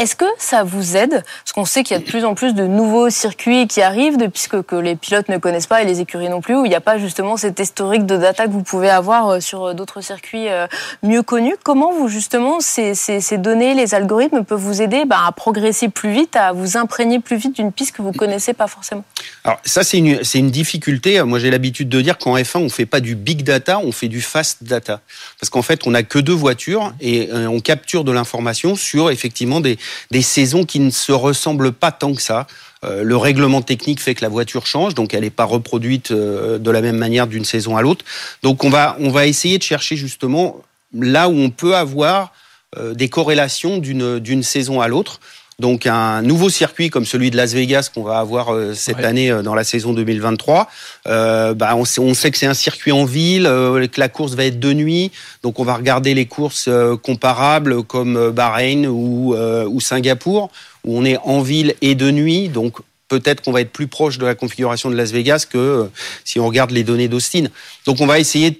est-ce 0.00 0.16
que 0.16 0.24
ça 0.38 0.64
vous 0.64 0.96
aide? 0.96 1.22
Parce 1.44 1.52
qu'on 1.52 1.66
sait 1.66 1.82
qu'il 1.82 1.94
y 1.94 2.00
a 2.00 2.02
de 2.02 2.08
plus 2.08 2.24
en 2.24 2.34
plus 2.34 2.54
de 2.54 2.66
nouveaux 2.66 3.10
circuits 3.10 3.66
qui 3.66 3.82
arrivent, 3.82 4.16
puisque 4.30 4.62
que 4.62 4.74
les 4.74 4.96
pilotes 4.96 5.28
ne 5.28 5.36
connaissent 5.36 5.66
pas 5.66 5.82
et 5.82 5.84
les 5.84 6.00
écuries 6.00 6.30
non 6.30 6.40
plus, 6.40 6.56
où 6.56 6.64
il 6.64 6.70
n'y 6.70 6.74
a 6.74 6.80
pas 6.80 6.96
justement 6.96 7.36
cet 7.36 7.60
historique 7.60 8.06
de 8.06 8.16
data 8.16 8.46
que 8.46 8.50
vous 8.50 8.62
pouvez 8.62 8.88
avoir 8.88 9.28
euh, 9.28 9.40
sur 9.40 9.62
euh, 9.62 9.74
d'autres 9.74 10.00
circuits 10.00 10.48
euh, 10.48 10.66
mieux 11.02 11.22
connus. 11.22 11.54
Comment 11.62 11.92
vous 11.92 12.08
justement 12.08 12.60
ces, 12.60 12.94
données, 13.36 13.74
les 13.74 13.94
algorithmes 13.94 14.42
peuvent 14.42 14.58
vous 14.58 14.80
aider 14.80 15.04
bah, 15.04 15.18
à 15.26 15.32
progresser 15.32 15.90
plus 15.90 16.12
vite, 16.12 16.34
à 16.34 16.52
vous 16.52 16.78
imprégner 16.78 17.20
plus 17.20 17.36
vite 17.36 17.56
d'une 17.56 17.70
piste 17.70 17.94
que 17.94 18.00
vous 18.00 18.12
connaissez 18.12 18.54
pas 18.54 18.68
forcément? 18.68 19.04
Alors 19.44 19.58
ça 19.66 19.82
c'est 19.82 19.98
une, 19.98 20.24
c'est 20.24 20.38
une 20.38 20.50
difficulté. 20.50 21.22
Moi 21.24 21.38
j'ai 21.38 21.50
l'habitude 21.50 21.90
de 21.90 22.00
dire 22.00 22.16
qu'en 22.16 22.38
F1 22.38 22.56
on 22.60 22.68
fait 22.70 22.86
pas 22.86 23.00
du 23.00 23.16
big 23.16 23.42
data, 23.42 23.78
on 23.78 23.92
fait 23.92 24.08
du 24.08 24.22
fast 24.22 24.64
data, 24.64 25.02
parce 25.38 25.50
qu'en 25.50 25.62
fait 25.62 25.86
on 25.86 25.92
a 25.92 26.02
que 26.02 26.18
deux 26.18 26.32
voitures 26.32 26.94
et 27.02 27.28
on 27.32 27.60
capture 27.60 28.04
de 28.04 28.12
l'information 28.12 28.76
sur 28.76 29.10
effectivement 29.10 29.60
des 29.60 29.78
des 30.10 30.22
saisons 30.22 30.64
qui 30.64 30.80
ne 30.80 30.90
se 30.90 31.12
ressemblent 31.12 31.72
pas 31.72 31.92
tant 31.92 32.14
que 32.14 32.22
ça. 32.22 32.46
Euh, 32.82 33.02
le 33.02 33.16
règlement 33.16 33.60
technique 33.60 34.00
fait 34.00 34.14
que 34.14 34.22
la 34.22 34.30
voiture 34.30 34.66
change, 34.66 34.94
donc 34.94 35.12
elle 35.12 35.20
n'est 35.20 35.30
pas 35.30 35.44
reproduite 35.44 36.12
euh, 36.12 36.58
de 36.58 36.70
la 36.70 36.80
même 36.80 36.96
manière 36.96 37.26
d'une 37.26 37.44
saison 37.44 37.76
à 37.76 37.82
l'autre. 37.82 38.04
Donc 38.42 38.64
on 38.64 38.70
va, 38.70 38.96
on 39.00 39.10
va 39.10 39.26
essayer 39.26 39.58
de 39.58 39.62
chercher 39.62 39.96
justement 39.96 40.56
là 40.94 41.28
où 41.28 41.34
on 41.34 41.50
peut 41.50 41.76
avoir 41.76 42.32
euh, 42.78 42.94
des 42.94 43.08
corrélations 43.08 43.78
d'une 43.78 44.42
saison 44.42 44.80
à 44.80 44.88
l'autre. 44.88 45.20
Donc 45.60 45.86
un 45.86 46.22
nouveau 46.22 46.48
circuit 46.48 46.88
comme 46.88 47.04
celui 47.04 47.30
de 47.30 47.36
Las 47.36 47.52
Vegas 47.52 47.90
qu'on 47.94 48.02
va 48.02 48.18
avoir 48.18 48.54
euh, 48.54 48.72
cette 48.72 49.00
année 49.00 49.30
euh, 49.30 49.42
dans 49.42 49.54
la 49.54 49.62
saison 49.62 49.92
2023, 49.92 50.68
euh, 51.06 51.52
bah 51.52 51.76
on, 51.76 51.84
sait, 51.84 52.00
on 52.00 52.14
sait 52.14 52.30
que 52.30 52.38
c'est 52.38 52.46
un 52.46 52.54
circuit 52.54 52.92
en 52.92 53.04
ville, 53.04 53.46
euh, 53.46 53.86
que 53.86 54.00
la 54.00 54.08
course 54.08 54.32
va 54.32 54.46
être 54.46 54.58
de 54.58 54.72
nuit, 54.72 55.12
donc 55.42 55.58
on 55.58 55.64
va 55.64 55.74
regarder 55.74 56.14
les 56.14 56.24
courses 56.24 56.70
comparables 57.02 57.82
comme 57.82 58.30
Bahreïn 58.30 58.86
ou, 58.86 59.34
ou 59.34 59.80
Singapour 59.80 60.50
où 60.84 60.98
on 60.98 61.04
est 61.04 61.18
en 61.24 61.42
ville 61.42 61.74
et 61.82 61.94
de 61.94 62.10
nuit, 62.10 62.48
donc 62.48 62.78
peut-être 63.08 63.42
qu'on 63.42 63.52
va 63.52 63.60
être 63.60 63.72
plus 63.72 63.86
proche 63.86 64.16
de 64.16 64.24
la 64.24 64.34
configuration 64.34 64.90
de 64.90 64.96
Las 64.96 65.12
Vegas 65.12 65.46
que 65.50 65.90
si 66.24 66.40
on 66.40 66.46
regarde 66.46 66.70
les 66.70 66.84
données 66.84 67.08
d'Austin. 67.08 67.48
Donc 67.84 68.00
on 68.00 68.06
va 68.06 68.18
essayer 68.18 68.52
de 68.52 68.58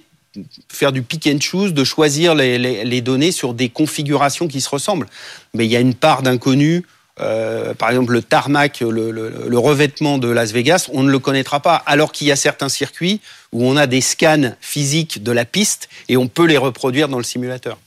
faire 0.69 0.91
du 0.91 1.01
pick 1.01 1.27
and 1.27 1.39
choose, 1.39 1.73
de 1.73 1.83
choisir 1.83 2.35
les, 2.35 2.57
les, 2.57 3.01
données 3.01 3.31
sur 3.31 3.53
des 3.53 3.69
configurations 3.69 4.47
qui 4.47 4.61
se 4.61 4.69
ressemblent. 4.69 5.07
Mais 5.53 5.65
il 5.65 5.71
y 5.71 5.75
a 5.75 5.79
une 5.79 5.93
part 5.93 6.21
d'inconnu. 6.21 6.85
Euh, 7.19 7.73
par 7.73 7.89
exemple, 7.89 8.13
le 8.13 8.21
tarmac, 8.21 8.79
le, 8.79 9.57
revêtement 9.57 10.17
de 10.17 10.29
Las 10.29 10.51
Vegas, 10.53 10.89
on 10.93 11.03
ne 11.03 11.11
le 11.11 11.19
connaîtra 11.19 11.59
pas. 11.59 11.75
Alors 11.85 12.11
qu'il 12.11 12.27
y 12.27 12.31
a 12.31 12.35
certains 12.35 12.69
circuits 12.69 13.19
où 13.51 13.65
on 13.65 13.75
a 13.75 13.87
des 13.87 14.01
scans 14.01 14.53
physiques 14.61 15.21
de 15.21 15.31
la 15.31 15.45
piste 15.45 15.89
et 16.07 16.17
on 16.17 16.27
peut 16.27 16.45
les 16.45 16.57
reproduire 16.57 17.09
dans 17.09 17.17
le 17.17 17.23
simulateur. 17.23 17.77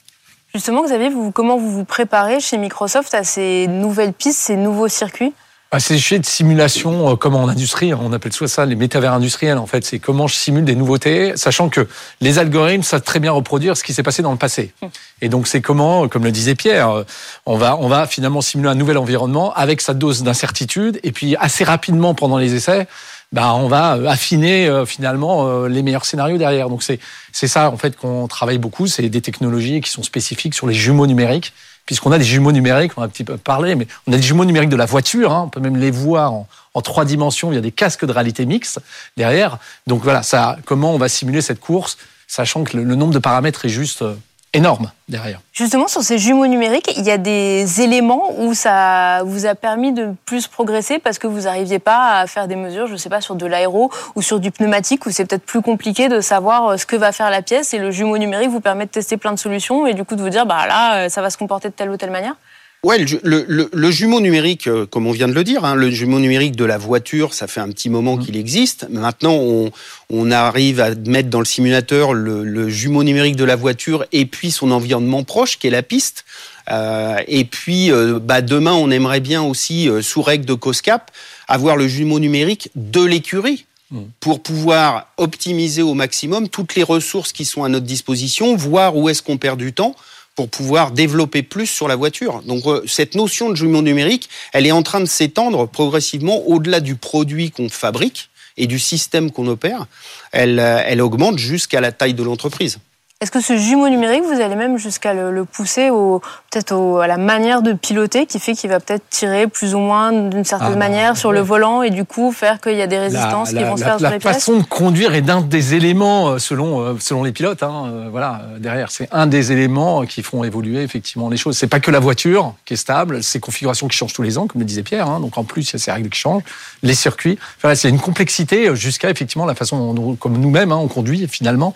Justement, 0.54 0.84
Xavier, 0.84 1.08
vous, 1.08 1.32
comment 1.32 1.56
vous 1.56 1.70
vous 1.70 1.84
préparez 1.84 2.38
chez 2.38 2.58
Microsoft 2.58 3.12
à 3.14 3.24
ces 3.24 3.66
nouvelles 3.66 4.12
pistes, 4.12 4.38
ces 4.38 4.56
nouveaux 4.56 4.88
circuits? 4.88 5.32
Ah, 5.76 5.78
des 5.88 6.18
de 6.20 6.24
simulation 6.24 7.10
euh, 7.10 7.16
comme 7.16 7.34
en 7.34 7.48
industrie, 7.48 7.90
hein. 7.90 7.98
on 8.00 8.12
appelle 8.12 8.32
soit 8.32 8.46
ça 8.46 8.64
les 8.64 8.76
métavers 8.76 9.12
industriels 9.12 9.58
en 9.58 9.66
fait. 9.66 9.84
C'est 9.84 9.98
comment 9.98 10.28
je 10.28 10.36
simule 10.36 10.64
des 10.64 10.76
nouveautés, 10.76 11.36
sachant 11.36 11.68
que 11.68 11.88
les 12.20 12.38
algorithmes 12.38 12.84
savent 12.84 13.02
très 13.02 13.18
bien 13.18 13.32
reproduire 13.32 13.76
ce 13.76 13.82
qui 13.82 13.92
s'est 13.92 14.04
passé 14.04 14.22
dans 14.22 14.30
le 14.30 14.38
passé. 14.38 14.72
Et 15.20 15.28
donc 15.28 15.48
c'est 15.48 15.60
comment, 15.60 16.06
comme 16.06 16.22
le 16.22 16.30
disait 16.30 16.54
Pierre, 16.54 16.90
euh, 16.90 17.04
on 17.44 17.56
va 17.56 17.76
on 17.76 17.88
va 17.88 18.06
finalement 18.06 18.40
simuler 18.40 18.68
un 18.68 18.76
nouvel 18.76 18.98
environnement 18.98 19.52
avec 19.54 19.80
sa 19.80 19.94
dose 19.94 20.22
d'incertitude 20.22 21.00
et 21.02 21.10
puis 21.10 21.34
assez 21.40 21.64
rapidement 21.64 22.14
pendant 22.14 22.38
les 22.38 22.54
essais, 22.54 22.86
bah, 23.32 23.54
on 23.54 23.66
va 23.66 23.96
euh, 23.96 24.06
affiner 24.06 24.84
finalement 24.86 25.64
les 25.66 25.82
meilleurs 25.82 26.04
scénarios 26.04 26.38
derrière. 26.38 26.68
Donc 26.68 26.84
c'est 26.84 27.00
ça 27.48 27.68
en 27.72 27.76
fait 27.78 27.96
qu'on 27.96 28.28
travaille 28.28 28.58
beaucoup, 28.58 28.86
c'est 28.86 29.08
des 29.08 29.22
technologies 29.22 29.80
qui 29.80 29.90
sont 29.90 30.04
spécifiques 30.04 30.54
sur 30.54 30.68
les 30.68 30.74
jumeaux 30.74 31.08
numériques 31.08 31.52
puisqu'on 31.86 32.12
a 32.12 32.18
des 32.18 32.24
jumeaux 32.24 32.52
numériques, 32.52 32.92
on 32.96 33.02
a 33.02 33.04
un 33.04 33.08
petit 33.08 33.24
peu 33.24 33.36
parlé, 33.36 33.74
mais 33.74 33.86
on 34.06 34.12
a 34.12 34.16
des 34.16 34.22
jumeaux 34.22 34.44
numériques 34.44 34.70
de 34.70 34.76
la 34.76 34.86
voiture, 34.86 35.32
hein, 35.32 35.42
on 35.46 35.48
peut 35.48 35.60
même 35.60 35.76
les 35.76 35.90
voir 35.90 36.32
en, 36.32 36.48
en, 36.74 36.80
trois 36.80 37.04
dimensions, 37.04 37.52
il 37.52 37.54
y 37.54 37.58
a 37.58 37.62
des 37.62 37.72
casques 37.72 38.04
de 38.04 38.12
réalité 38.12 38.46
mixte 38.46 38.80
derrière. 39.16 39.58
Donc 39.86 40.02
voilà, 40.02 40.22
ça, 40.22 40.56
comment 40.64 40.94
on 40.94 40.98
va 40.98 41.08
simuler 41.08 41.40
cette 41.40 41.60
course, 41.60 41.98
sachant 42.26 42.64
que 42.64 42.76
le, 42.76 42.84
le 42.84 42.94
nombre 42.94 43.12
de 43.12 43.18
paramètres 43.18 43.64
est 43.64 43.70
juste 43.70 44.02
euh, 44.02 44.14
énorme 44.54 44.90
derrière. 45.08 45.40
Justement, 45.52 45.88
sur 45.88 46.02
ces 46.02 46.18
jumeaux 46.18 46.46
numériques, 46.46 46.90
il 46.96 47.04
y 47.04 47.10
a 47.10 47.18
des 47.18 47.82
éléments 47.82 48.30
où 48.38 48.54
ça 48.54 49.22
vous 49.24 49.46
a 49.46 49.54
permis 49.54 49.92
de 49.92 50.14
plus 50.24 50.46
progresser 50.46 50.98
parce 50.98 51.18
que 51.18 51.26
vous 51.26 51.42
n'arriviez 51.42 51.78
pas 51.78 52.20
à 52.20 52.26
faire 52.26 52.48
des 52.48 52.56
mesures, 52.56 52.86
je 52.86 52.92
ne 52.92 52.96
sais 52.96 53.10
pas, 53.10 53.20
sur 53.20 53.34
de 53.34 53.46
l'aéro 53.46 53.90
ou 54.14 54.22
sur 54.22 54.40
du 54.40 54.50
pneumatique, 54.50 55.04
où 55.06 55.10
c'est 55.10 55.26
peut-être 55.26 55.44
plus 55.44 55.60
compliqué 55.60 56.08
de 56.08 56.20
savoir 56.20 56.68
euh, 56.68 56.76
ce 56.76 56.86
que 56.86 56.96
va 56.96 57.12
faire 57.12 57.30
la 57.30 57.42
pièce 57.42 57.74
et 57.74 57.78
le 57.78 57.90
jumeau 57.90 58.16
numérique 58.16 58.48
vous 58.48 58.60
permet 58.60 58.86
de 58.86 58.90
tester 58.90 59.16
plein 59.16 59.32
de 59.32 59.38
solutions 59.38 59.86
et 59.86 59.94
du 59.94 60.04
coup 60.04 60.16
de 60.16 60.22
vous 60.22 60.30
dire, 60.30 60.46
bah 60.46 60.66
là, 60.66 60.96
euh, 60.96 61.08
ça 61.08 61.20
va 61.20 61.30
se 61.30 61.36
comporter 61.36 61.68
de 61.68 61.74
telle 61.74 61.90
ou 61.90 61.96
telle 61.96 62.10
manière 62.10 62.36
Ouais, 62.84 62.98
le, 62.98 63.46
le, 63.48 63.70
le, 63.72 63.90
jumeau 63.90 64.20
numérique, 64.20 64.66
euh, 64.66 64.84
comme 64.84 65.06
on 65.06 65.10
vient 65.10 65.26
de 65.26 65.32
le 65.32 65.42
dire, 65.42 65.64
hein, 65.64 65.74
le 65.74 65.90
jumeau 65.90 66.18
numérique 66.18 66.54
de 66.54 66.66
la 66.66 66.76
voiture, 66.76 67.32
ça 67.32 67.46
fait 67.46 67.60
un 67.60 67.70
petit 67.70 67.88
moment 67.88 68.16
mmh. 68.16 68.26
qu'il 68.26 68.36
existe. 68.36 68.86
Maintenant, 68.90 69.32
on, 69.32 69.72
on, 70.10 70.30
arrive 70.30 70.80
à 70.80 70.94
mettre 70.94 71.30
dans 71.30 71.38
le 71.38 71.46
simulateur 71.46 72.12
le, 72.12 72.68
jumeau 72.68 73.02
numérique 73.02 73.36
de 73.36 73.44
la 73.44 73.56
voiture 73.56 74.04
et 74.12 74.26
puis 74.26 74.50
son 74.50 74.70
environnement 74.70 75.24
proche, 75.24 75.58
qui 75.58 75.66
est 75.66 75.70
la 75.70 75.82
piste. 75.82 76.26
Euh, 76.70 77.16
et 77.26 77.46
puis, 77.46 77.90
euh, 77.90 78.18
bah, 78.22 78.42
demain, 78.42 78.74
on 78.74 78.90
aimerait 78.90 79.20
bien 79.20 79.42
aussi, 79.42 79.88
euh, 79.88 80.02
sous 80.02 80.20
règle 80.20 80.44
de 80.44 80.52
COSCAP, 80.52 81.10
avoir 81.48 81.78
le 81.78 81.88
jumeau 81.88 82.20
numérique 82.20 82.68
de 82.74 83.02
l'écurie 83.02 83.64
mmh. 83.92 84.00
pour 84.20 84.42
pouvoir 84.42 85.06
optimiser 85.16 85.80
au 85.80 85.94
maximum 85.94 86.50
toutes 86.50 86.74
les 86.74 86.82
ressources 86.82 87.32
qui 87.32 87.46
sont 87.46 87.64
à 87.64 87.70
notre 87.70 87.86
disposition, 87.86 88.54
voir 88.56 88.94
où 88.94 89.08
est-ce 89.08 89.22
qu'on 89.22 89.38
perd 89.38 89.58
du 89.58 89.72
temps 89.72 89.96
pour 90.34 90.48
pouvoir 90.48 90.90
développer 90.90 91.42
plus 91.42 91.66
sur 91.66 91.88
la 91.88 91.96
voiture. 91.96 92.42
Donc 92.42 92.66
euh, 92.66 92.82
cette 92.86 93.14
notion 93.14 93.50
de 93.50 93.54
jumeau 93.54 93.82
numérique, 93.82 94.28
elle 94.52 94.66
est 94.66 94.72
en 94.72 94.82
train 94.82 95.00
de 95.00 95.06
s'étendre 95.06 95.68
progressivement 95.68 96.46
au-delà 96.46 96.80
du 96.80 96.96
produit 96.96 97.50
qu'on 97.50 97.68
fabrique 97.68 98.30
et 98.56 98.66
du 98.66 98.78
système 98.78 99.30
qu'on 99.30 99.46
opère. 99.46 99.86
Elle, 100.32 100.58
euh, 100.58 100.82
elle 100.84 101.00
augmente 101.00 101.38
jusqu'à 101.38 101.80
la 101.80 101.92
taille 101.92 102.14
de 102.14 102.22
l'entreprise. 102.22 102.78
Est-ce 103.24 103.30
que 103.30 103.40
ce 103.40 103.56
jumeau 103.56 103.88
numérique, 103.88 104.22
vous 104.22 104.38
allez 104.38 104.54
même 104.54 104.76
jusqu'à 104.76 105.14
le, 105.14 105.46
pousser 105.46 105.88
au, 105.88 106.20
peut-être 106.50 107.00
à 107.00 107.06
la 107.06 107.16
manière 107.16 107.62
de 107.62 107.72
piloter 107.72 108.26
qui 108.26 108.38
fait 108.38 108.52
qu'il 108.52 108.68
va 108.68 108.80
peut-être 108.80 109.08
tirer 109.08 109.46
plus 109.46 109.74
ou 109.74 109.78
moins 109.78 110.12
d'une 110.12 110.44
certaine 110.44 110.74
ah, 110.74 110.76
manière 110.76 111.16
sur 111.16 111.32
le 111.32 111.40
volant 111.40 111.80
et 111.80 111.88
du 111.88 112.04
coup 112.04 112.32
faire 112.32 112.60
qu'il 112.60 112.76
y 112.76 112.82
a 112.82 112.86
des 112.86 112.98
résistances 112.98 113.54
qui 113.54 113.64
vont 113.64 113.78
se 113.78 113.82
faire 113.82 113.94
la, 113.94 113.98
sur 113.98 114.10
les 114.10 114.18
La 114.18 114.20
façon 114.20 114.58
de 114.58 114.62
conduire 114.62 115.14
est 115.14 115.22
d'un 115.22 115.40
des 115.40 115.72
éléments 115.72 116.32
euh, 116.32 116.38
selon 116.38 116.80
euh, 116.80 116.96
selon 117.00 117.24
les 117.24 117.32
pilotes. 117.32 117.62
Hein, 117.62 117.84
euh, 117.86 118.08
voilà, 118.10 118.42
derrière, 118.58 118.90
c'est 118.90 119.08
un 119.10 119.26
des 119.26 119.52
éléments 119.52 120.04
qui 120.04 120.22
font 120.22 120.44
évoluer 120.44 120.82
effectivement 120.82 121.30
les 121.30 121.38
choses. 121.38 121.56
C'est 121.56 121.66
pas 121.66 121.80
que 121.80 121.90
la 121.90 122.00
voiture 122.00 122.52
qui 122.66 122.74
est 122.74 122.76
stable, 122.76 123.22
c'est 123.22 123.40
configurations 123.40 123.88
qui 123.88 123.96
changent 123.96 124.12
tous 124.12 124.20
les 124.20 124.36
ans, 124.36 124.46
comme 124.46 124.60
le 124.60 124.66
disait 124.66 124.82
Pierre. 124.82 125.08
Hein, 125.08 125.20
donc 125.20 125.38
en 125.38 125.44
plus, 125.44 125.70
il 125.70 125.72
y 125.72 125.76
a 125.76 125.78
ces 125.78 125.92
règles 125.92 126.10
qui 126.10 126.20
changent, 126.20 126.42
les 126.82 126.94
circuits. 126.94 127.38
Enfin, 127.56 127.74
c'est 127.74 127.88
une 127.88 128.00
complexité 128.00 128.76
jusqu'à 128.76 129.08
effectivement 129.08 129.46
la 129.46 129.54
façon 129.54 129.94
dont, 129.94 130.14
comme 130.14 130.36
nous-mêmes 130.36 130.72
hein, 130.72 130.78
on 130.78 130.88
conduit 130.88 131.26
finalement. 131.26 131.74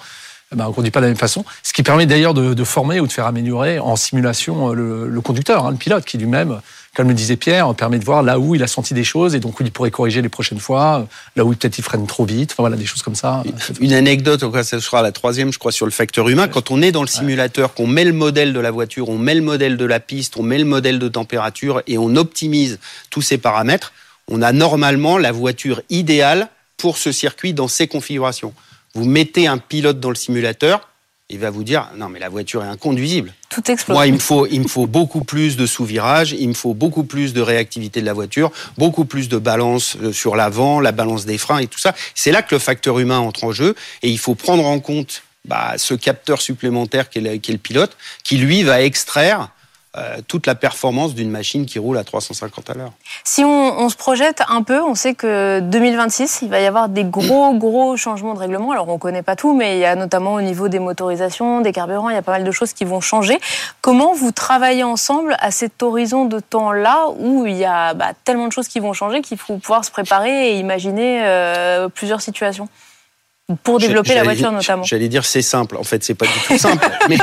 Ben, 0.55 0.65
on 0.65 0.69
ne 0.69 0.75
conduit 0.75 0.91
pas 0.91 1.01
de 1.01 1.05
la 1.05 1.11
même 1.11 1.19
façon. 1.19 1.45
Ce 1.63 1.75
qui 1.75 1.83
permet 1.83 2.07
d'ailleurs 2.07 2.33
de, 2.33 2.55
de, 2.55 2.65
former 2.65 3.01
ou 3.01 3.07
de 3.07 3.13
faire 3.13 3.27
améliorer 3.27 3.79
en 3.79 3.97
simulation 3.97 4.71
euh, 4.71 4.75
le, 4.75 5.09
le 5.09 5.21
conducteur, 5.21 5.67
hein, 5.67 5.71
le 5.71 5.77
pilote, 5.77 6.07
qui 6.07 6.17
lui-même, 6.17 6.61
comme 6.97 7.09
le 7.09 7.15
disait 7.15 7.37
Pierre, 7.37 7.75
permet 7.75 7.99
de 7.99 8.05
voir 8.05 8.23
là 8.23 8.39
où 8.39 8.55
il 8.55 8.63
a 8.63 8.67
senti 8.67 8.95
des 8.95 9.05
choses 9.05 9.35
et 9.35 9.41
donc 9.41 9.61
où 9.61 9.63
il 9.63 9.71
pourrait 9.71 9.91
corriger 9.91 10.23
les 10.23 10.31
prochaines 10.31 10.59
fois, 10.59 11.07
là 11.37 11.45
où 11.45 11.51
peut-être 11.51 11.77
il 11.77 11.85
freine 11.85 12.07
trop 12.07 12.25
vite, 12.25 12.53
enfin 12.53 12.63
voilà, 12.63 12.77
des 12.77 12.87
choses 12.87 13.03
comme 13.03 13.15
ça. 13.15 13.43
Une 13.81 13.93
anecdote, 13.93 14.43
ça 14.63 14.81
sera 14.81 15.03
la 15.03 15.13
troisième, 15.13 15.53
je 15.53 15.59
crois, 15.59 15.71
sur 15.71 15.85
le 15.85 15.93
facteur 15.93 16.29
humain. 16.29 16.49
Quand 16.49 16.71
on 16.71 16.81
est 16.81 16.93
dans 16.93 17.03
le 17.03 17.09
simulateur, 17.09 17.75
qu'on 17.75 17.87
met 17.87 18.05
le 18.05 18.15
modèle 18.15 18.55
de 18.55 18.61
la 18.61 18.71
voiture, 18.71 19.11
on 19.11 19.19
met 19.19 19.35
le 19.35 19.43
modèle 19.43 19.77
de 19.77 19.85
la 19.85 20.01
piste, 20.01 20.39
on 20.39 20.43
met 20.43 20.59
le 20.59 20.65
modèle 20.65 20.99
de 20.99 21.09
température 21.09 21.83
et 21.87 21.99
on 21.99 22.17
optimise 22.17 22.79
tous 23.11 23.23
ces 23.23 23.37
paramètres, 23.37 23.93
on 24.29 24.41
a 24.41 24.53
normalement 24.53 25.19
la 25.19 25.31
voiture 25.31 25.83
idéale 25.91 26.49
pour 26.79 26.97
ce 26.97 27.13
circuit 27.13 27.53
dans 27.53 27.69
ces 27.69 27.87
configurations. 27.87 28.55
Vous 28.99 29.05
mettez 29.05 29.47
un 29.47 29.59
pilote 29.59 30.01
dans 30.01 30.09
le 30.09 30.17
simulateur, 30.17 30.89
il 31.29 31.39
va 31.39 31.51
vous 31.51 31.63
dire 31.63 31.89
non 31.97 32.09
mais 32.09 32.19
la 32.19 32.29
voiture 32.29 32.65
est 32.65 32.69
inconduisible. 32.69 33.33
Tout 33.49 33.71
explose. 33.71 33.95
Moi 33.95 34.09
il 34.09 34.15
me 34.15 34.19
faut 34.19 34.45
il 34.47 34.61
me 34.61 34.67
faut 34.67 34.89
beaucoup 34.89 35.23
plus 35.23 35.57
de 35.57 35.67
sous-virage, 35.67 36.33
il 36.33 36.49
me 36.49 36.55
faut 36.55 36.75
beaucoup 36.75 37.05
plus 37.05 37.33
de 37.33 37.41
réactivité 37.41 38.01
de 38.01 38.07
la 38.07 38.13
voiture, 38.13 38.51
beaucoup 38.77 39.05
plus 39.05 39.29
de 39.29 39.39
balance 39.39 39.97
euh, 40.03 40.13
sur 40.13 40.35
l'avant, 40.35 40.81
la 40.81 40.91
balance 40.91 41.27
des 41.27 41.39
freins 41.39 41.59
et 41.59 41.69
tout 41.69 41.79
ça. 41.79 41.95
C'est 42.17 42.33
là 42.33 42.43
que 42.43 42.57
le 42.57 42.59
facteur 42.59 42.99
humain 42.99 43.21
entre 43.21 43.45
en 43.45 43.53
jeu 43.53 43.77
et 44.03 44.11
il 44.11 44.19
faut 44.19 44.35
prendre 44.35 44.67
en 44.67 44.81
compte 44.81 45.23
bah, 45.45 45.75
ce 45.77 45.95
capteur 45.95 46.41
supplémentaire 46.41 47.09
qu'est 47.09 47.21
le, 47.21 47.35
le, 47.35 47.59
pilote, 47.59 47.97
qui 48.25 48.39
lui 48.39 48.65
va 48.65 48.83
extraire 48.83 49.51
euh, 49.99 50.19
toute 50.27 50.47
la 50.47 50.55
performance 50.55 51.15
d'une 51.15 51.31
machine 51.31 51.67
qui 51.67 51.79
roule 51.79 51.99
à 51.99 52.05
350 52.05 52.71
à 52.71 52.75
l'heure. 52.75 52.93
Si 53.25 53.45
on, 53.45 53.89
se 53.89 53.97
projette 53.97 54.43
un 54.49 54.63
peu, 54.63 54.81
on 54.83 54.95
sait 54.95 55.15
que 55.15 55.61
2026, 55.61 56.41
il 56.43 56.49
va 56.49 56.61
y 56.61 56.67
avoir 56.67 56.89
des 56.89 57.05
gros, 57.05 57.55
gros 57.55 57.97
changements 57.97 58.35
de 58.35 58.39
règlement. 58.39 58.73
Alors, 58.73 58.89
on 58.89 58.95
ne 58.95 58.99
connaît 58.99 59.23
pas 59.23 59.37
tout, 59.37 59.55
mais 59.55 59.77
il 59.77 59.81
y 59.81 59.85
a 59.85 59.97
notamment 59.97 60.35
au 60.35 60.41
niveau 60.41 60.69
des 60.69 60.79
motorisations, 60.79 61.61
des 61.61 61.73
carburants, 61.73 62.11
il 62.11 62.15
y 62.15 62.19
a 62.19 62.23
pas 62.23 62.33
mal 62.33 62.45
de 62.45 62.51
choses 62.53 62.73
qui 62.73 62.85
vont 62.85 63.01
changer. 63.01 63.39
Comment 63.81 64.15
vous 64.15 64.33
travaillez 64.33 64.85
ensemble 64.85 65.37
à 65.41 65.51
cet 65.51 65.83
horizon 65.83 66.25
de 66.25 66.41
temps-là 66.41 67.09
où 67.19 67.47
il 67.47 67.57
y 67.57 67.65
a 67.65 67.95
bah, 67.95 68.13
tellement 68.25 68.47
de 68.47 68.53
choses 68.53 68.69
qui 68.69 68.81
vont 68.81 68.93
changer 68.93 69.21
qu'il 69.21 69.39
faut 69.39 69.57
pouvoir 69.57 69.85
se 69.85 69.91
préparer 69.91 70.53
et 70.53 70.59
imaginer 70.59 71.23
euh, 71.25 71.89
plusieurs 71.89 72.21
situations? 72.21 72.69
Pour 73.63 73.79
développer 73.79 74.15
la 74.15 74.25
voiture 74.25 74.53
notamment. 74.53 74.83
J'allais 74.83 75.09
dire 75.09 75.25
c'est 75.25 75.43
simple. 75.43 75.77
En 75.77 75.85
fait, 75.85 76.05
c'est 76.05 76.15
pas 76.15 76.27
du 76.27 76.33
tout 76.47 76.59
simple. 76.59 76.87
mais, 77.09 77.17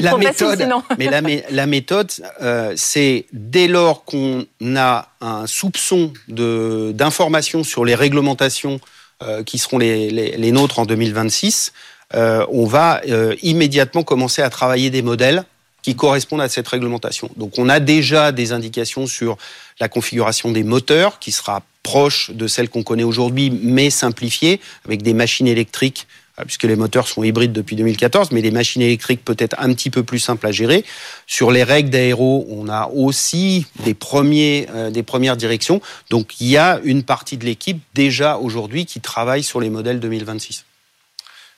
la 0.00 0.16
méthode, 0.16 0.68
mais 0.98 1.10
la, 1.50 1.66
méthode, 1.66 2.10
euh, 2.40 2.72
c'est 2.76 3.26
dès 3.32 3.68
lors 3.68 4.04
qu'on 4.04 4.46
a 4.76 5.08
un 5.20 5.46
soupçon 5.46 6.12
d'informations 6.28 7.64
sur 7.64 7.84
les 7.84 7.94
réglementations 7.94 8.80
euh, 9.22 9.42
qui 9.42 9.58
seront 9.58 9.78
les, 9.78 10.10
les, 10.10 10.52
nôtres 10.52 10.78
en 10.78 10.86
2026, 10.86 11.72
euh, 12.14 12.46
on 12.50 12.64
va 12.64 13.02
immédiatement 13.42 14.02
commencer 14.02 14.40
à 14.42 14.48
travailler 14.48 14.90
des 14.90 15.02
modèles 15.02 15.44
qui 15.82 15.94
correspondent 15.94 16.40
à 16.40 16.48
cette 16.48 16.68
réglementation. 16.68 17.30
Donc 17.36 17.52
on 17.58 17.68
a 17.68 17.78
déjà 17.78 18.32
des 18.32 18.52
indications 18.52 19.06
sur 19.06 19.36
la 19.80 19.88
configuration 19.88 20.50
des 20.50 20.64
moteurs 20.64 21.18
qui 21.18 21.30
sera 21.30 21.62
proche 21.82 22.30
de 22.30 22.46
celle 22.46 22.68
qu'on 22.68 22.82
connaît 22.82 23.04
aujourd'hui, 23.04 23.50
mais 23.50 23.90
simplifiée, 23.90 24.60
avec 24.84 25.02
des 25.02 25.14
machines 25.14 25.46
électriques 25.46 26.06
euh, 26.38 26.44
puisque 26.44 26.64
les 26.64 26.76
moteurs 26.76 27.08
sont 27.08 27.22
hybrides 27.22 27.52
depuis 27.52 27.76
2014, 27.76 28.30
mais 28.32 28.42
des 28.42 28.50
machines 28.50 28.82
électriques 28.82 29.24
peut-être 29.24 29.56
un 29.58 29.72
petit 29.74 29.90
peu 29.90 30.02
plus 30.02 30.18
simples 30.18 30.46
à 30.46 30.52
gérer. 30.52 30.84
Sur 31.26 31.50
les 31.50 31.64
règles 31.64 31.90
d'aéro, 31.90 32.46
on 32.50 32.68
a 32.68 32.88
aussi 32.88 33.66
des, 33.84 33.94
premiers, 33.94 34.66
euh, 34.74 34.90
des 34.90 35.02
premières 35.02 35.36
directions. 35.36 35.80
Donc 36.10 36.40
il 36.40 36.48
y 36.48 36.56
a 36.56 36.80
une 36.84 37.02
partie 37.02 37.36
de 37.36 37.44
l'équipe 37.44 37.80
déjà 37.94 38.38
aujourd'hui 38.38 38.86
qui 38.86 39.00
travaille 39.00 39.42
sur 39.42 39.60
les 39.60 39.70
modèles 39.70 40.00
2026. 40.00 40.64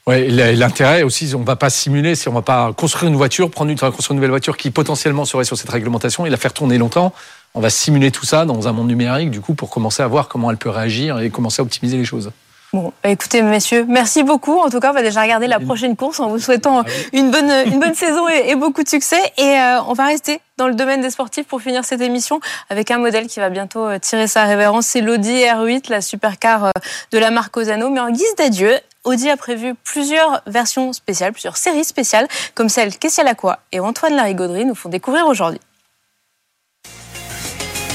Ouais, 0.06 0.28
l'intérêt 0.28 1.02
aussi, 1.02 1.30
on 1.34 1.40
ne 1.40 1.44
va 1.44 1.56
pas 1.56 1.68
simuler, 1.68 2.14
si 2.14 2.26
on 2.28 2.32
ne 2.32 2.36
va 2.36 2.42
pas 2.42 2.72
construire 2.72 3.10
une 3.10 3.16
voiture, 3.16 3.50
prendre 3.50 3.70
une, 3.70 3.78
construire 3.78 4.12
une 4.12 4.16
nouvelle 4.16 4.30
voiture 4.30 4.56
qui 4.56 4.70
potentiellement 4.70 5.26
serait 5.26 5.44
sur 5.44 5.58
cette 5.58 5.68
réglementation 5.68 6.24
et 6.24 6.30
la 6.30 6.38
faire 6.38 6.54
tourner 6.54 6.78
longtemps. 6.78 7.12
On 7.54 7.60
va 7.60 7.70
simuler 7.70 8.10
tout 8.10 8.24
ça 8.24 8.44
dans 8.44 8.68
un 8.68 8.72
monde 8.72 8.88
numérique, 8.88 9.30
du 9.30 9.40
coup, 9.40 9.54
pour 9.54 9.70
commencer 9.70 10.02
à 10.02 10.06
voir 10.06 10.28
comment 10.28 10.50
elle 10.50 10.56
peut 10.56 10.70
réagir 10.70 11.18
et 11.18 11.30
commencer 11.30 11.60
à 11.60 11.64
optimiser 11.64 11.96
les 11.96 12.04
choses. 12.04 12.30
Bon, 12.72 12.92
bah, 13.02 13.10
écoutez, 13.10 13.42
messieurs, 13.42 13.84
merci 13.88 14.22
beaucoup. 14.22 14.56
En 14.60 14.70
tout 14.70 14.78
cas, 14.78 14.90
on 14.90 14.94
va 14.94 15.02
déjà 15.02 15.22
regarder 15.22 15.48
la 15.48 15.58
prochaine 15.58 15.96
course 15.96 16.20
en 16.20 16.28
vous 16.28 16.38
souhaitant 16.38 16.82
ah 16.86 16.90
une 17.12 17.32
bonne, 17.32 17.50
une 17.66 17.80
bonne 17.80 17.94
saison 17.94 18.28
et, 18.28 18.54
beaucoup 18.54 18.84
de 18.84 18.88
succès. 18.88 19.20
Et 19.38 19.58
euh, 19.58 19.82
on 19.88 19.92
va 19.92 20.06
rester 20.06 20.40
dans 20.56 20.68
le 20.68 20.74
domaine 20.74 21.00
des 21.00 21.10
sportifs 21.10 21.48
pour 21.48 21.60
finir 21.60 21.84
cette 21.84 22.00
émission 22.00 22.38
avec 22.68 22.92
un 22.92 22.98
modèle 22.98 23.26
qui 23.26 23.40
va 23.40 23.50
bientôt 23.50 23.88
euh, 23.88 23.98
tirer 23.98 24.28
sa 24.28 24.44
révérence. 24.44 24.86
C'est 24.86 25.00
l'Audi 25.00 25.32
R8, 25.32 25.90
la 25.90 26.00
supercar 26.00 26.66
euh, 26.66 26.70
de 27.10 27.18
la 27.18 27.32
marque 27.32 27.56
Ozano. 27.56 27.90
Mais 27.90 27.98
en 27.98 28.10
guise 28.10 28.36
d'adieu, 28.38 28.72
Audi 29.02 29.28
a 29.28 29.36
prévu 29.36 29.74
plusieurs 29.82 30.40
versions 30.46 30.92
spéciales, 30.92 31.32
plusieurs 31.32 31.56
séries 31.56 31.84
spéciales, 31.84 32.28
comme 32.54 32.68
celle 32.68 32.96
qu'Essia 32.96 33.24
Lacroix 33.24 33.58
et 33.72 33.80
Antoine 33.80 34.14
Larigauderie 34.14 34.64
nous 34.64 34.76
font 34.76 34.90
découvrir 34.90 35.26
aujourd'hui. 35.26 35.60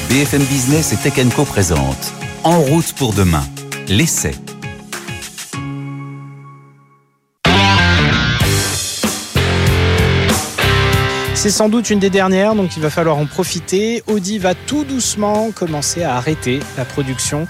BFM 0.10 0.44
Business 0.44 0.94
et 0.94 0.98
Tech 0.98 1.16
Co 1.36 1.46
présente 1.46 2.14
En 2.44 2.60
route 2.60 2.94
pour 2.94 3.12
demain, 3.14 3.44
l'essai. 3.88 4.34
C'est 11.34 11.50
sans 11.50 11.70
doute 11.70 11.90
une 11.90 11.98
des 12.00 12.12
dernières, 12.12 12.54
donc 12.54 12.78
il 12.78 12.84
va 12.84 12.92
falloir 12.92 13.18
en 13.18 13.26
profiter. 13.26 14.04
Audi 14.06 14.38
va 14.38 14.54
tout 14.54 14.84
doucement 14.84 15.50
commencer 15.52 16.04
à 16.04 16.16
arrêter 16.16 16.60
la 16.78 16.86
production 16.86 17.48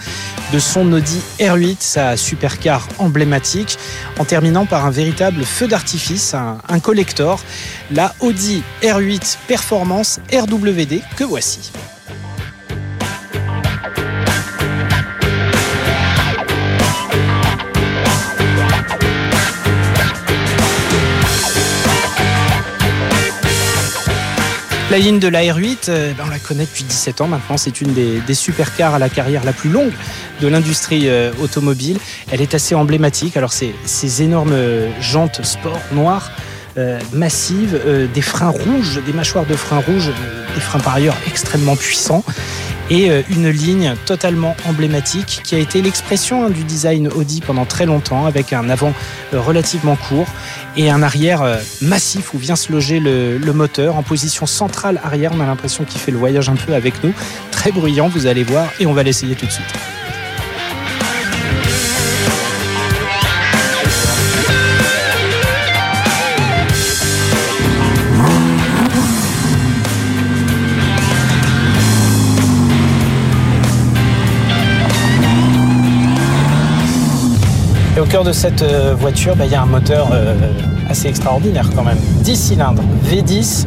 de 0.53 0.59
son 0.59 0.91
Audi 0.93 1.19
R8, 1.39 1.77
sa 1.79 2.15
supercar 2.15 2.87
emblématique, 2.99 3.77
en 4.17 4.23
terminant 4.23 4.65
par 4.65 4.85
un 4.85 4.91
véritable 4.91 5.43
feu 5.43 5.67
d'artifice, 5.67 6.33
un, 6.33 6.59
un 6.69 6.79
collector, 6.79 7.41
la 7.91 8.13
Audi 8.21 8.63
R8 8.81 9.39
Performance 9.47 10.21
RWD 10.31 11.01
que 11.17 11.25
voici. 11.25 11.71
La 24.91 24.99
ligne 24.99 25.17
de 25.17 25.27
la 25.27 25.41
R8, 25.41 25.89
euh, 25.89 26.13
ben, 26.13 26.25
on 26.27 26.29
la 26.29 26.37
connaît 26.37 26.65
depuis 26.65 26.83
17 26.83 27.21
ans 27.21 27.27
maintenant. 27.27 27.57
C'est 27.57 27.81
une 27.81 27.93
des, 27.93 28.33
supercars 28.35 28.93
à 28.93 28.99
la 28.99 29.09
carrière 29.09 29.43
la 29.43 29.51
plus 29.51 29.69
longue 29.71 29.91
de 30.41 30.47
l'industrie 30.47 31.09
euh, 31.09 31.31
automobile. 31.41 31.97
Elle 32.31 32.41
est 32.41 32.53
assez 32.53 32.75
emblématique. 32.75 33.35
Alors, 33.35 33.51
ces 33.51 34.21
énormes 34.21 34.53
euh, 34.53 34.89
jantes 35.01 35.43
sport 35.43 35.79
noires. 35.91 36.31
massives, 37.13 37.79
des 38.13 38.21
freins 38.21 38.49
rouges, 38.49 39.01
des 39.05 39.13
mâchoires 39.13 39.45
de 39.45 39.55
freins 39.55 39.79
rouges, 39.79 40.11
des 40.53 40.61
freins 40.61 40.81
par 40.81 40.95
ailleurs 40.95 41.15
extrêmement 41.25 41.77
puissants 41.77 42.23
et 42.89 43.09
une 43.29 43.49
ligne 43.49 43.95
totalement 44.05 44.55
emblématique 44.67 45.41
qui 45.43 45.55
a 45.55 45.57
été 45.57 45.81
l'expression 45.81 46.45
hein, 46.45 46.49
du 46.49 46.63
design 46.63 47.07
Audi 47.07 47.41
pendant 47.41 47.65
très 47.65 47.85
longtemps 47.85 48.25
avec 48.25 48.53
un 48.53 48.69
avant 48.69 48.93
relativement 49.33 49.95
court 49.95 50.27
et 50.77 50.89
un 50.89 51.01
arrière 51.01 51.41
euh, 51.41 51.57
massif 51.81 52.33
où 52.33 52.37
vient 52.37 52.55
se 52.55 52.71
loger 52.71 52.99
le, 52.99 53.39
moteur 53.53 53.95
en 53.95 54.03
position 54.03 54.45
centrale 54.45 54.99
arrière. 55.03 55.31
On 55.33 55.39
a 55.39 55.45
l'impression 55.45 55.85
qu'il 55.85 55.99
fait 55.99 56.11
le 56.11 56.17
voyage 56.17 56.49
un 56.49 56.55
peu 56.55 56.73
avec 56.73 57.03
nous. 57.03 57.13
Très 57.51 57.71
bruyant, 57.71 58.09
vous 58.09 58.27
allez 58.27 58.43
voir, 58.43 58.67
et 58.79 58.85
on 58.85 58.93
va 58.93 59.03
l'essayer 59.03 59.35
tout 59.35 59.45
de 59.45 59.51
suite. 59.51 59.94
De 78.23 78.32
cette 78.32 78.62
euh, 78.62 78.95
voiture, 78.97 79.36
bah, 79.36 79.45
il 79.45 79.51
y 79.51 79.56
a 79.56 79.62
un 79.62 79.65
moteur 79.65 80.10
euh, 80.13 80.36
assez 80.89 81.10
extraordinaire 81.10 81.69
quand 81.75 81.84
même. 81.84 81.97
10 82.21 82.36
cylindres, 82.36 82.84
V10, 83.10 83.65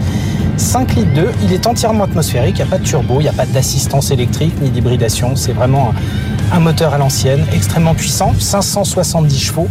5 0.56 0.94
litres 0.94 1.14
2. 1.14 1.28
Il 1.44 1.52
est 1.52 1.66
entièrement 1.66 2.04
atmosphérique, 2.04 2.56
il 2.58 2.62
n'y 2.62 2.68
a 2.68 2.70
pas 2.70 2.78
de 2.78 2.84
turbo, 2.84 3.20
il 3.20 3.24
n'y 3.24 3.28
a 3.28 3.32
pas 3.32 3.44
d'assistance 3.44 4.10
électrique 4.10 4.54
ni 4.62 4.70
d'hybridation. 4.70 5.36
C'est 5.36 5.52
vraiment 5.52 5.92
un 6.52 6.60
moteur 6.60 6.94
à 6.94 6.98
l'ancienne, 6.98 7.44
extrêmement 7.52 7.94
puissant, 7.94 8.32
570 8.38 9.38
chevaux 9.38 9.68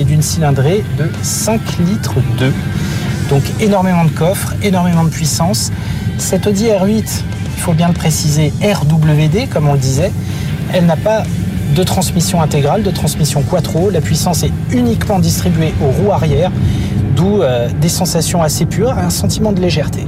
et 0.00 0.04
d'une 0.04 0.22
cylindrée 0.22 0.84
de 0.98 1.08
5 1.22 1.60
litres 1.78 2.16
2. 2.38 2.52
Donc 3.30 3.42
énormément 3.60 4.04
de 4.04 4.10
coffre, 4.10 4.54
énormément 4.62 5.04
de 5.04 5.10
puissance. 5.10 5.70
Cette 6.16 6.46
Audi 6.48 6.64
R8, 6.64 7.04
il 7.56 7.60
faut 7.60 7.72
bien 7.72 7.88
le 7.88 7.94
préciser, 7.94 8.52
RWD 8.62 9.48
comme 9.48 9.68
on 9.68 9.74
le 9.74 9.78
disait, 9.78 10.10
elle 10.72 10.86
n'a 10.86 10.96
pas 10.96 11.22
de 11.74 11.82
transmission 11.82 12.40
intégrale, 12.42 12.82
de 12.82 12.90
transmission 12.90 13.42
quattro. 13.42 13.90
La 13.90 14.00
puissance 14.00 14.42
est 14.42 14.52
uniquement 14.72 15.18
distribuée 15.18 15.74
aux 15.82 15.90
roues 15.90 16.12
arrière, 16.12 16.50
d'où 17.16 17.42
euh, 17.42 17.68
des 17.80 17.88
sensations 17.88 18.42
assez 18.42 18.66
pures 18.66 18.96
et 18.98 19.02
un 19.02 19.10
sentiment 19.10 19.52
de 19.52 19.60
légèreté. 19.60 20.06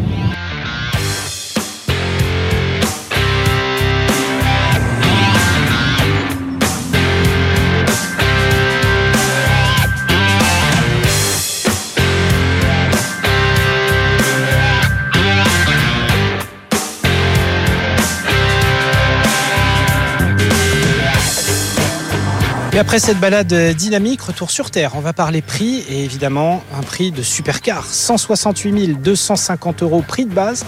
Après 22.81 22.99
cette 22.99 23.21
balade 23.21 23.53
dynamique, 23.75 24.23
retour 24.23 24.51
sur 24.51 24.71
Terre. 24.71 24.93
On 24.95 25.01
va 25.01 25.13
parler 25.13 25.43
prix 25.43 25.85
et 25.91 26.03
évidemment 26.03 26.65
un 26.75 26.81
prix 26.81 27.13
de 27.13 27.21
supercar. 27.21 27.85
168 27.85 29.03
250 29.03 29.83
euros 29.83 30.01
prix 30.01 30.25
de 30.25 30.33
base, 30.33 30.65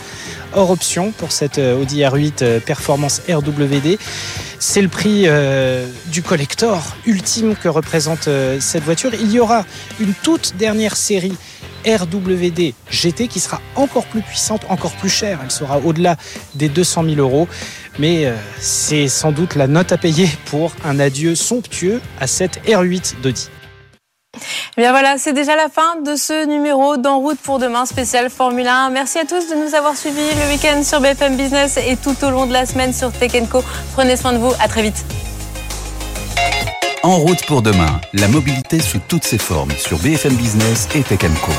hors 0.52 0.70
option 0.70 1.10
pour 1.12 1.32
cette 1.32 1.56
euh, 1.58 1.80
Audi 1.80 2.00
R8 2.00 2.42
euh, 2.42 2.60
Performance 2.60 3.22
RWD. 3.30 3.96
C'est 4.58 4.82
le 4.82 4.88
prix 4.88 5.22
euh, 5.24 5.88
du 6.08 6.22
collector 6.22 6.82
ultime 7.06 7.56
que 7.56 7.68
représente 7.68 8.28
cette 8.60 8.84
voiture. 8.84 9.14
Il 9.14 9.32
y 9.32 9.40
aura 9.40 9.64
une 9.98 10.12
toute 10.12 10.54
dernière 10.58 10.96
série 10.96 11.38
RWD 11.86 12.74
GT 12.90 13.28
qui 13.28 13.40
sera 13.40 13.60
encore 13.76 14.06
plus 14.06 14.22
puissante, 14.22 14.62
encore 14.68 14.92
plus 14.92 15.10
chère. 15.10 15.40
Elle 15.42 15.50
sera 15.50 15.78
au-delà 15.78 16.16
des 16.54 16.68
200 16.68 17.04
000 17.04 17.16
euros. 17.16 17.48
Mais 17.98 18.26
euh, 18.26 18.34
c'est 18.58 19.08
sans 19.08 19.32
doute 19.32 19.54
la 19.54 19.66
note 19.66 19.92
à 19.92 19.98
payer 19.98 20.28
pour 20.46 20.72
un 20.84 20.98
adieu 20.98 21.34
somptueux 21.34 22.00
à 22.20 22.26
cette 22.26 22.64
R8 22.66 23.20
d'Audi. 23.22 23.48
Et 24.76 24.80
bien 24.80 24.92
voilà, 24.92 25.18
c'est 25.18 25.34
déjà 25.34 25.54
la 25.56 25.68
fin 25.68 26.00
de 26.00 26.16
ce 26.16 26.46
numéro 26.46 26.96
d'En 26.96 27.18
route 27.18 27.38
pour 27.38 27.58
demain 27.58 27.84
spécial 27.84 28.30
Formule 28.30 28.66
1. 28.66 28.88
Merci 28.88 29.18
à 29.18 29.24
tous 29.26 29.50
de 29.50 29.54
nous 29.54 29.74
avoir 29.74 29.96
suivis 29.96 30.20
le 30.40 30.50
week-end 30.50 30.82
sur 30.82 31.02
BFM 31.02 31.36
Business 31.36 31.76
et 31.76 31.96
tout 31.96 32.16
au 32.24 32.30
long 32.30 32.46
de 32.46 32.52
la 32.54 32.64
semaine 32.64 32.94
sur 32.94 33.12
Tech 33.12 33.32
Co. 33.50 33.62
Prenez 33.92 34.16
soin 34.16 34.32
de 34.32 34.38
vous, 34.38 34.52
à 34.58 34.68
très 34.68 34.82
vite. 34.82 35.04
En 37.04 37.16
route 37.16 37.44
pour 37.46 37.62
demain, 37.62 38.00
la 38.12 38.28
mobilité 38.28 38.78
sous 38.78 39.00
toutes 39.08 39.24
ses 39.24 39.38
formes 39.38 39.72
sur 39.72 39.98
BFM 39.98 40.36
Business 40.36 40.88
et 40.94 41.02
Tech 41.02 41.18
Co. 41.44 41.50